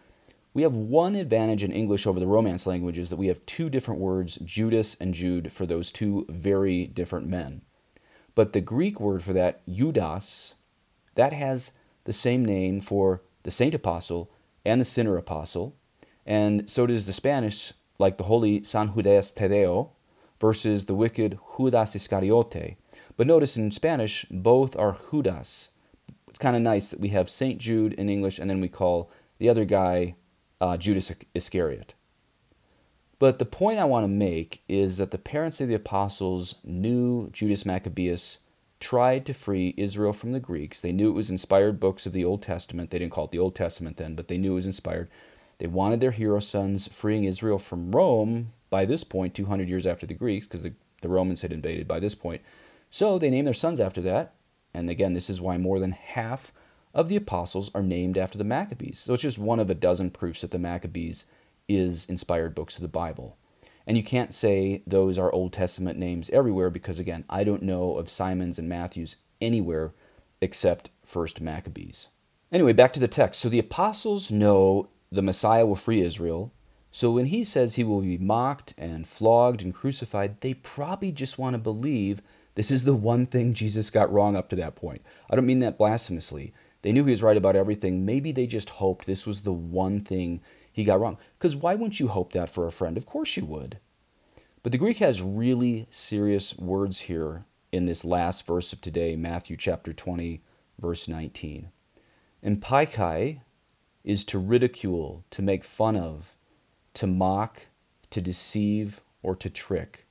we 0.53 0.63
have 0.63 0.75
one 0.75 1.13
advantage 1.13 1.63
in 1.63 1.71
English 1.71 2.07
over 2.07 2.19
the 2.19 2.25
Romance 2.25 2.65
languages 2.65 3.11
that 3.11 3.17
we 3.17 3.27
have 3.27 3.45
two 3.45 3.69
different 3.69 4.01
words, 4.01 4.37
Judas 4.37 4.97
and 4.99 5.13
Jude, 5.13 5.51
for 5.51 5.67
those 5.67 5.91
two 5.91 6.25
very 6.27 6.87
different 6.87 7.27
men. 7.27 7.61
But 8.33 8.53
the 8.53 8.61
Greek 8.61 8.99
word 8.99 9.21
for 9.21 9.33
that, 9.33 9.61
Judas, 9.69 10.55
that 11.13 11.33
has 11.33 11.73
the 12.05 12.13
same 12.13 12.43
name 12.43 12.79
for 12.79 13.21
the 13.43 13.51
saint 13.51 13.75
apostle 13.75 14.31
and 14.65 14.81
the 14.81 14.85
sinner 14.85 15.17
apostle, 15.17 15.75
and 16.25 16.67
so 16.67 16.87
does 16.87 17.05
the 17.05 17.13
Spanish, 17.13 17.73
like 17.99 18.17
the 18.17 18.25
holy 18.25 18.63
San 18.63 18.93
Judas 18.93 19.31
Tadeo, 19.31 19.89
versus 20.39 20.85
the 20.85 20.95
wicked 20.95 21.39
Judas 21.57 21.95
Iscariote. 21.95 22.75
But 23.15 23.27
notice 23.27 23.57
in 23.57 23.71
Spanish, 23.71 24.25
both 24.29 24.77
are 24.77 24.97
Judas. 25.09 25.71
It's 26.27 26.39
kind 26.39 26.55
of 26.55 26.61
nice 26.61 26.89
that 26.89 26.99
we 26.99 27.09
have 27.09 27.29
St. 27.29 27.57
Jude 27.57 27.93
in 27.93 28.09
English 28.09 28.37
and 28.37 28.49
then 28.49 28.61
we 28.61 28.67
call 28.67 29.09
the 29.39 29.49
other 29.49 29.65
guy 29.65 30.15
uh, 30.61 30.77
Judas 30.77 31.11
Iscariot. 31.33 31.93
But 33.19 33.39
the 33.39 33.45
point 33.45 33.79
I 33.79 33.85
want 33.85 34.03
to 34.03 34.07
make 34.07 34.61
is 34.67 34.97
that 34.97 35.09
the 35.09 35.17
parents 35.17 35.59
of 35.59 35.67
the 35.67 35.73
apostles 35.73 36.55
knew 36.63 37.31
Judas 37.31 37.65
Maccabeus 37.65 38.39
tried 38.79 39.25
to 39.25 39.33
free 39.33 39.73
Israel 39.75 40.13
from 40.13 40.33
the 40.33 40.39
Greeks. 40.39 40.81
They 40.81 40.91
knew 40.91 41.09
it 41.09 41.15
was 41.15 41.31
inspired 41.31 41.79
books 41.79 42.05
of 42.05 42.13
the 42.13 42.23
Old 42.23 42.43
Testament. 42.43 42.91
They 42.91 42.99
didn't 42.99 43.11
call 43.11 43.25
it 43.25 43.31
the 43.31 43.39
Old 43.39 43.55
Testament 43.55 43.97
then, 43.97 44.13
but 44.13 44.27
they 44.27 44.37
knew 44.37 44.51
it 44.51 44.55
was 44.55 44.67
inspired. 44.67 45.09
They 45.59 45.67
wanted 45.67 45.99
their 45.99 46.11
hero 46.11 46.39
sons 46.39 46.87
freeing 46.87 47.23
Israel 47.23 47.57
from 47.57 47.91
Rome 47.91 48.53
by 48.69 48.85
this 48.85 49.03
point, 49.03 49.33
200 49.33 49.67
years 49.67 49.87
after 49.87 50.05
the 50.05 50.13
Greeks, 50.13 50.47
because 50.47 50.63
the, 50.63 50.73
the 51.01 51.09
Romans 51.09 51.41
had 51.41 51.51
invaded 51.51 51.87
by 51.87 51.99
this 51.99 52.15
point. 52.15 52.41
So 52.89 53.17
they 53.17 53.29
named 53.29 53.47
their 53.47 53.53
sons 53.53 53.79
after 53.79 54.01
that. 54.01 54.33
And 54.73 54.89
again, 54.89 55.13
this 55.13 55.29
is 55.29 55.41
why 55.41 55.57
more 55.57 55.79
than 55.79 55.91
half 55.91 56.51
of 56.93 57.09
the 57.09 57.15
apostles 57.15 57.71
are 57.73 57.83
named 57.83 58.17
after 58.17 58.37
the 58.37 58.43
Maccabees. 58.43 58.99
So 58.99 59.13
it's 59.13 59.23
just 59.23 59.39
one 59.39 59.59
of 59.59 59.69
a 59.69 59.75
dozen 59.75 60.11
proofs 60.11 60.41
that 60.41 60.51
the 60.51 60.59
Maccabees 60.59 61.25
is 61.67 62.05
inspired 62.05 62.55
books 62.55 62.75
of 62.75 62.81
the 62.81 62.87
Bible. 62.87 63.37
And 63.85 63.97
you 63.97 64.03
can't 64.03 64.33
say 64.33 64.83
those 64.85 65.17
are 65.17 65.31
Old 65.31 65.53
Testament 65.53 65.97
names 65.97 66.29
everywhere 66.31 66.69
because, 66.69 66.99
again, 66.99 67.23
I 67.29 67.43
don't 67.43 67.63
know 67.63 67.97
of 67.97 68.09
Simons 68.09 68.59
and 68.59 68.67
Matthews 68.67 69.15
anywhere 69.39 69.93
except 70.41 70.89
First 71.03 71.39
Maccabees. 71.39 72.07
Anyway, 72.51 72.73
back 72.73 72.93
to 72.93 72.99
the 72.99 73.07
text. 73.07 73.39
So 73.39 73.49
the 73.49 73.59
apostles 73.59 74.29
know 74.29 74.89
the 75.11 75.21
Messiah 75.21 75.65
will 75.65 75.75
free 75.75 76.01
Israel. 76.01 76.51
So 76.91 77.11
when 77.11 77.27
he 77.27 77.43
says 77.43 77.75
he 77.75 77.83
will 77.83 78.01
be 78.01 78.17
mocked 78.17 78.73
and 78.77 79.07
flogged 79.07 79.61
and 79.61 79.73
crucified, 79.73 80.41
they 80.41 80.53
probably 80.53 81.11
just 81.11 81.37
want 81.37 81.53
to 81.53 81.59
believe 81.59 82.21
this 82.55 82.71
is 82.71 82.85
the 82.85 82.95
one 82.95 83.25
thing 83.25 83.53
Jesus 83.53 83.89
got 83.89 84.11
wrong 84.11 84.35
up 84.35 84.49
to 84.49 84.55
that 84.55 84.75
point. 84.75 85.01
I 85.29 85.35
don't 85.35 85.45
mean 85.45 85.59
that 85.59 85.77
blasphemously. 85.77 86.53
They 86.81 86.91
knew 86.91 87.05
he 87.05 87.11
was 87.11 87.23
right 87.23 87.37
about 87.37 87.55
everything. 87.55 88.05
Maybe 88.05 88.31
they 88.31 88.47
just 88.47 88.71
hoped 88.71 89.05
this 89.05 89.27
was 89.27 89.41
the 89.41 89.53
one 89.53 89.99
thing 90.01 90.41
he 90.71 90.83
got 90.83 90.99
wrong. 90.99 91.17
Because 91.37 91.55
why 91.55 91.75
wouldn't 91.75 91.99
you 91.99 92.07
hope 92.07 92.31
that 92.33 92.49
for 92.49 92.65
a 92.65 92.71
friend? 92.71 92.97
Of 92.97 93.05
course 93.05 93.37
you 93.37 93.45
would. 93.45 93.79
But 94.63 94.71
the 94.71 94.77
Greek 94.77 94.97
has 94.97 95.21
really 95.21 95.87
serious 95.91 96.57
words 96.57 97.01
here 97.01 97.45
in 97.71 97.85
this 97.85 98.03
last 98.03 98.45
verse 98.45 98.73
of 98.73 98.81
today, 98.81 99.15
Matthew 99.15 99.57
chapter 99.57 99.93
20, 99.93 100.41
verse 100.79 101.07
19. 101.07 101.69
empaixai 102.43 103.41
is 104.07 104.23
to 104.23 104.39
ridicule, 104.39 105.25
to 105.29 105.41
make 105.41 105.65
fun 105.65 105.97
of, 105.97 106.33
to 106.93 107.05
mock, 107.05 107.63
to 108.09 108.21
deceive, 108.21 109.01
or 109.21 109.35
to 109.35 109.49
trick. 109.49 110.05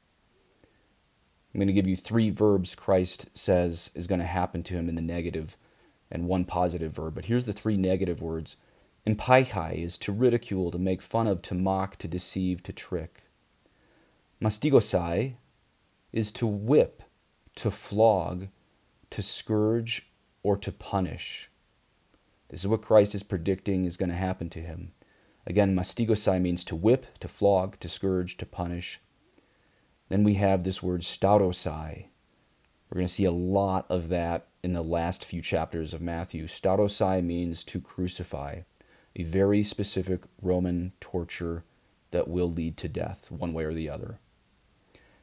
I'm 1.55 1.59
going 1.61 1.67
to 1.67 1.73
give 1.73 1.87
you 1.87 1.97
three 1.97 2.29
verbs 2.29 2.75
Christ 2.75 3.29
says 3.33 3.91
is 3.95 4.07
going 4.07 4.21
to 4.21 4.27
happen 4.27 4.63
to 4.65 4.75
him 4.75 4.91
in 4.91 4.97
the 4.97 5.01
negative 5.01 5.57
and 6.11 6.29
one 6.29 6.45
positive 6.45 6.93
verb. 6.93 7.15
But 7.15 7.25
here's 7.25 7.47
the 7.47 7.55
three 7.55 7.79
negative 7.79 8.21
words 8.21 8.59
empaixai 9.07 9.83
is 9.83 9.97
to 9.97 10.13
ridicule, 10.13 10.71
to 10.73 10.79
make 10.79 11.01
fun 11.01 11.27
of, 11.27 11.41
to 11.41 11.55
mock, 11.55 11.97
to 11.97 12.07
deceive, 12.07 12.63
to 12.65 12.75
trick. 12.75 13.23
Mastigosai 14.43 15.37
is 16.13 16.31
to 16.33 16.47
whip, 16.47 17.03
to 17.55 17.71
flog, 17.71 18.49
to 19.09 19.23
scourge, 19.23 20.11
or 20.43 20.59
to 20.59 20.71
punish. 20.71 21.49
This 22.49 22.61
is 22.61 22.69
what 22.69 22.83
Christ 22.83 23.15
is 23.15 23.23
predicting 23.23 23.85
is 23.85 23.97
going 23.97 24.11
to 24.11 24.17
happen 24.17 24.49
to 24.51 24.61
him. 24.61 24.93
Again, 25.47 25.75
mastigosai 25.75 26.41
means 26.41 26.65
to 26.65 26.77
whip, 26.77 27.19
to 27.21 27.29
flog, 27.29 27.79
to 27.81 27.89
scourge, 27.89 28.37
to 28.39 28.47
punish. 28.47 29.01
Then 30.09 30.25
we 30.25 30.35
have 30.35 30.63
this 30.63 30.83
word 30.83 31.03
staurosai. 31.03 32.07
We're 32.89 32.99
going 32.99 33.07
to 33.07 33.13
see 33.13 33.25
a 33.25 33.33
lot 33.33 33.87
of 33.89 34.09
that 34.09 34.47
in 34.63 34.73
the 34.73 34.83
last 34.83 35.25
few 35.25 35.43
chapters 35.43 35.93
of 35.93 36.01
Matthew. 36.01 36.47
Staurosai 36.47 37.23
means 37.23 37.65
to 37.65 37.81
crucify 37.81 38.61
a 39.15 39.23
very 39.23 39.63
specific 39.63 40.25
Roman 40.41 40.93
torture 41.01 41.65
that 42.11 42.29
will 42.29 42.51
lead 42.51 42.77
to 42.77 42.89
death, 42.89 43.31
one 43.31 43.53
way 43.53 43.65
or 43.65 43.75
the 43.75 43.91
other. 43.91 44.19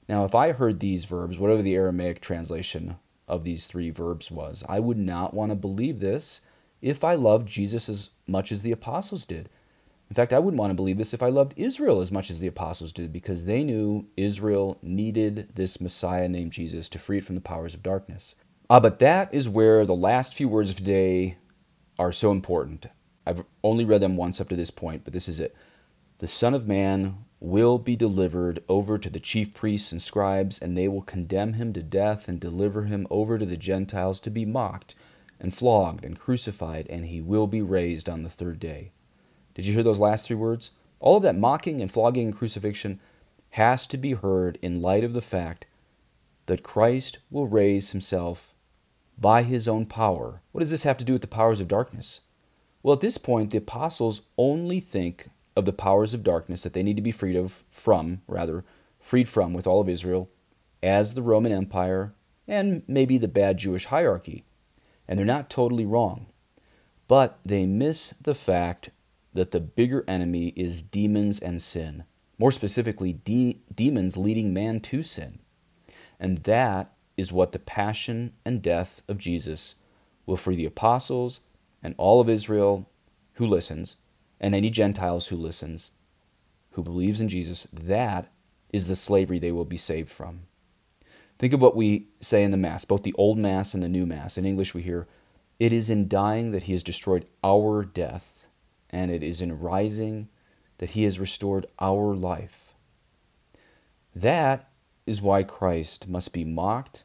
Now, 0.10 0.26
if 0.26 0.36
I 0.36 0.52
heard 0.52 0.80
these 0.80 1.06
verbs, 1.06 1.40
whatever 1.40 1.62
the 1.62 1.76
Aramaic 1.76 2.20
translation 2.20 2.98
of 3.28 3.44
these 3.44 3.68
three 3.68 3.90
verbs 3.90 4.30
was, 4.30 4.64
I 4.68 4.80
would 4.80 4.98
not 4.98 5.34
want 5.34 5.52
to 5.52 5.56
believe 5.56 6.00
this 6.00 6.42
if 6.84 7.04
I 7.04 7.16
loved 7.16 7.48
Jesus 7.48 7.88
as 7.88 8.10
much 8.28 8.52
as 8.52 8.62
the 8.62 8.74
apostles 8.74 9.26
did. 9.26 9.50
In 10.10 10.16
fact, 10.16 10.34
I 10.34 10.40
wouldn't 10.40 10.60
want 10.60 10.70
to 10.70 10.76
believe 10.76 10.98
this 10.98 11.14
if 11.14 11.24
I 11.24 11.30
loved 11.30 11.54
Israel 11.56 12.02
as 12.02 12.12
much 12.12 12.30
as 12.30 12.42
the 12.42 12.48
apostles 12.48 12.92
did, 12.92 13.12
because 13.12 13.46
they 13.46 13.64
knew 13.64 14.08
Israel 14.18 14.78
needed 14.84 15.50
this 15.56 15.80
Messiah 15.80 16.28
named 16.28 16.52
Jesus 16.52 16.90
to 16.90 17.00
free 17.00 17.20
it 17.20 17.26
from 17.26 17.36
the 17.36 17.42
powers 17.42 17.74
of 17.74 17.82
darkness. 17.82 18.36
Ah, 18.70 18.82
but 18.82 19.00
that 19.00 19.34
is 19.34 19.48
where 19.48 19.86
the 19.86 19.96
last 19.96 20.34
few 20.34 20.50
words 20.50 20.70
of 20.70 20.76
today 20.76 21.38
are 21.98 22.12
so 22.12 22.32
important. 22.32 22.88
I've 23.26 23.46
only 23.64 23.86
read 23.86 24.02
them 24.02 24.18
once 24.18 24.42
up 24.42 24.50
to 24.50 24.56
this 24.56 24.72
point, 24.72 25.06
but 25.06 25.14
this 25.14 25.30
is 25.30 25.40
it. 25.40 25.56
The 26.18 26.28
Son 26.28 26.54
of 26.54 26.68
Man 26.68 27.24
will 27.40 27.78
be 27.78 27.96
delivered 27.96 28.62
over 28.68 28.98
to 28.98 29.10
the 29.10 29.22
chief 29.22 29.54
priests 29.54 29.94
and 29.94 30.02
scribes, 30.02 30.62
and 30.62 30.78
they 30.78 30.90
will 30.90 31.02
condemn 31.02 31.54
him 31.54 31.72
to 31.74 31.82
death 31.82 32.28
and 32.28 32.42
deliver 32.42 32.84
him 32.84 33.08
over 33.10 33.40
to 33.40 33.46
the 33.46 33.58
Gentiles 33.58 34.20
to 34.20 34.30
be 34.30 34.46
mocked 34.46 34.96
and 35.40 35.54
flogged 35.54 36.06
and 36.06 36.20
crucified, 36.20 36.88
and 36.90 37.06
he 37.06 37.22
will 37.22 37.48
be 37.48 37.62
raised 37.62 38.08
on 38.08 38.24
the 38.24 38.30
third 38.30 38.60
day. 38.60 38.92
Did 39.54 39.66
you 39.66 39.74
hear 39.74 39.84
those 39.84 40.00
last 40.00 40.28
three 40.28 40.36
words? 40.36 40.72
All 41.00 41.18
of 41.18 41.24
that 41.24 41.38
mocking 41.38 41.82
and 41.82 41.92
flogging 41.92 42.28
and 42.28 42.36
crucifixion 42.36 43.00
has 43.52 43.86
to 43.88 43.98
be 43.98 44.14
heard 44.14 44.58
in 44.62 44.82
light 44.82 45.04
of 45.04 45.14
the 45.14 45.22
fact 45.22 45.66
that 46.46 46.64
Christ 46.64 47.20
will 47.30 47.48
raise 47.48 47.92
himself 47.92 48.56
by 49.18 49.44
his 49.44 49.68
own 49.68 49.86
power. 49.86 50.42
What 50.52 50.60
does 50.60 50.72
this 50.72 50.84
have 50.84 50.98
to 50.98 51.06
do 51.06 51.14
with 51.14 51.22
the 51.22 51.28
powers 51.28 51.60
of 51.60 51.68
darkness? 51.68 52.22
Well, 52.82 52.94
at 52.94 53.02
this 53.02 53.18
point, 53.18 53.52
the 53.52 53.60
apostles 53.60 54.22
only 54.38 54.80
think 54.80 55.30
of 55.56 55.66
the 55.66 55.74
powers 55.74 56.14
of 56.14 56.24
darkness 56.24 56.64
that 56.64 56.74
they 56.74 56.84
need 56.84 56.96
to 56.96 57.02
be 57.02 57.12
freed 57.12 57.36
of 57.36 57.64
from, 57.70 58.22
rather, 58.28 58.66
freed 59.00 59.30
from 59.30 59.54
with 59.54 59.68
all 59.68 59.82
of 59.82 59.90
Israel, 59.90 60.30
as 60.82 61.14
the 61.14 61.22
Roman 61.22 61.52
Empire 61.52 62.14
and 62.48 62.84
maybe 62.88 63.18
the 63.18 63.28
bad 63.28 63.58
Jewish 63.58 63.86
hierarchy. 63.86 64.44
And 65.08 65.18
they're 65.18 65.26
not 65.26 65.50
totally 65.50 65.86
wrong. 65.86 66.28
But 67.08 67.40
they 67.46 67.66
miss 67.66 68.14
the 68.22 68.36
fact 68.36 68.90
that 69.34 69.52
the 69.52 69.60
bigger 69.60 70.04
enemy 70.08 70.54
is 70.56 70.82
demons 70.82 71.40
and 71.40 71.62
sin. 71.62 72.06
More 72.38 72.52
specifically, 72.52 73.14
de- 73.14 73.62
demons 73.74 74.18
leading 74.18 74.54
man 74.54 74.80
to 74.82 75.04
sin. 75.04 75.40
And 76.20 76.40
that 76.40 76.94
is 77.18 77.32
what 77.32 77.52
the 77.52 77.60
passion 77.60 78.34
and 78.46 78.62
death 78.62 79.04
of 79.08 79.18
Jesus 79.18 79.76
will 80.26 80.38
free 80.38 80.56
the 80.56 80.66
apostles 80.66 81.42
and 81.82 81.96
all 81.98 82.22
of 82.22 82.30
Israel 82.30 82.90
who 83.34 83.46
listens, 83.46 83.98
and 84.40 84.54
any 84.54 84.70
Gentiles 84.70 85.28
who 85.28 85.36
listens, 85.36 85.92
who 86.72 86.84
believes 86.84 87.20
in 87.20 87.28
Jesus, 87.28 87.68
that 87.74 88.32
is 88.72 88.88
the 88.88 88.96
slavery 88.96 89.40
they 89.40 89.52
will 89.52 89.66
be 89.66 89.78
saved 89.78 90.10
from. 90.10 90.44
Think 91.40 91.54
of 91.54 91.62
what 91.62 91.76
we 91.76 92.08
say 92.22 92.44
in 92.44 92.52
the 92.52 92.58
Mass, 92.58 92.86
both 92.86 93.04
the 93.04 93.16
Old 93.18 93.38
Mass 93.38 93.74
and 93.74 93.84
the 93.84 93.90
New 93.90 94.06
Mass. 94.06 94.38
In 94.38 94.46
English, 94.46 94.74
we 94.74 94.82
hear, 94.82 95.08
It 95.60 95.74
is 95.74 95.90
in 95.90 96.08
dying 96.08 96.52
that 96.52 96.64
He 96.64 96.74
has 96.74 96.84
destroyed 96.84 97.26
our 97.44 97.84
death, 97.84 98.48
and 98.90 99.12
it 99.12 99.24
is 99.24 99.42
in 99.42 99.60
rising 99.60 100.30
that 100.78 100.92
He 100.92 101.04
has 101.04 101.20
restored 101.20 101.66
our 101.80 102.16
life. 102.16 102.74
That 104.16 104.70
is 105.06 105.22
why 105.22 105.44
Christ 105.44 106.08
must 106.08 106.34
be 106.34 106.46
mocked 106.46 107.04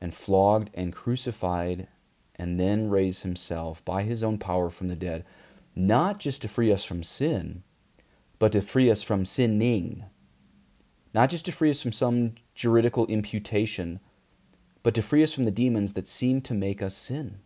and 0.00 0.14
flogged 0.14 0.70
and 0.74 0.92
crucified 0.92 1.88
and 2.36 2.58
then 2.58 2.88
raise 2.88 3.22
himself 3.22 3.84
by 3.84 4.04
his 4.04 4.22
own 4.22 4.38
power 4.38 4.70
from 4.70 4.88
the 4.88 4.96
dead, 4.96 5.24
not 5.74 6.20
just 6.20 6.42
to 6.42 6.48
free 6.48 6.72
us 6.72 6.84
from 6.84 7.02
sin, 7.02 7.62
but 8.38 8.52
to 8.52 8.62
free 8.62 8.90
us 8.90 9.02
from 9.02 9.24
sinning. 9.24 10.04
Not 11.14 11.30
just 11.30 11.46
to 11.46 11.52
free 11.52 11.70
us 11.70 11.82
from 11.82 11.92
some 11.92 12.34
juridical 12.54 13.06
imputation, 13.06 14.00
but 14.82 14.94
to 14.94 15.02
free 15.02 15.22
us 15.22 15.32
from 15.32 15.44
the 15.44 15.50
demons 15.50 15.94
that 15.94 16.06
seem 16.06 16.40
to 16.42 16.54
make 16.54 16.82
us 16.82 16.94
sin. 16.94 17.38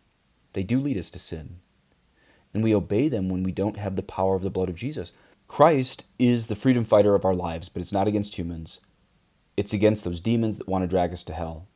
They 0.53 0.63
do 0.63 0.79
lead 0.79 0.97
us 0.97 1.11
to 1.11 1.19
sin. 1.19 1.59
And 2.53 2.63
we 2.63 2.75
obey 2.75 3.09
them 3.09 3.29
when 3.29 3.43
we 3.43 3.51
don't 3.51 3.77
have 3.77 3.95
the 3.95 4.03
power 4.03 4.35
of 4.35 4.43
the 4.43 4.49
blood 4.49 4.69
of 4.69 4.75
Jesus. 4.75 5.11
Christ 5.47 6.05
is 6.19 6.47
the 6.47 6.55
freedom 6.55 6.85
fighter 6.85 7.15
of 7.15 7.25
our 7.25 7.33
lives, 7.33 7.69
but 7.69 7.81
it's 7.81 7.91
not 7.91 8.07
against 8.07 8.37
humans. 8.37 8.79
It's 9.57 9.73
against 9.73 10.03
those 10.03 10.19
demons 10.19 10.57
that 10.57 10.67
want 10.67 10.83
to 10.83 10.87
drag 10.87 11.13
us 11.13 11.23
to 11.25 11.33
hell. 11.33 11.67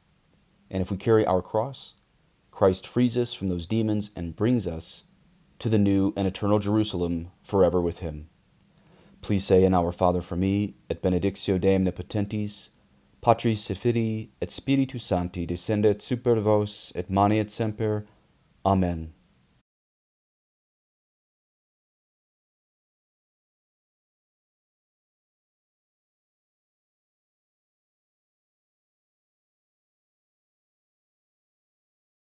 And 0.70 0.82
if 0.82 0.92
we 0.92 0.98
carry 0.98 1.26
our 1.26 1.42
cross, 1.42 1.94
Christ 2.52 2.88
frees 2.88 3.18
us 3.18 3.34
from 3.34 3.48
those 3.48 3.66
demons 3.66 4.12
and 4.16 4.36
brings 4.36 4.68
us 4.68 5.04
to 5.60 5.70
the 5.70 5.78
new 5.78 6.14
and 6.16 6.28
eternal 6.28 6.60
Jerusalem 6.60 7.32
forever 7.44 7.82
with 7.82 8.00
him. 8.00 8.30
Please 9.22 9.46
say 9.46 9.64
in 9.64 9.74
Our 9.74 9.92
Father 9.92 10.22
for 10.22 10.36
me, 10.38 10.76
et 10.90 11.02
benedictio 11.02 11.58
Dei 11.58 11.76
omnipotentis, 11.76 12.70
Patris 13.22 13.70
et 13.70 14.30
et 14.42 14.52
Spiritus 14.52 15.04
Sancti 15.04 15.46
descendet 15.46 16.02
super 16.02 16.40
vos 16.40 16.92
et 16.96 17.10
manet 17.10 17.50
semper. 17.50 18.06
Amen. 18.64 19.17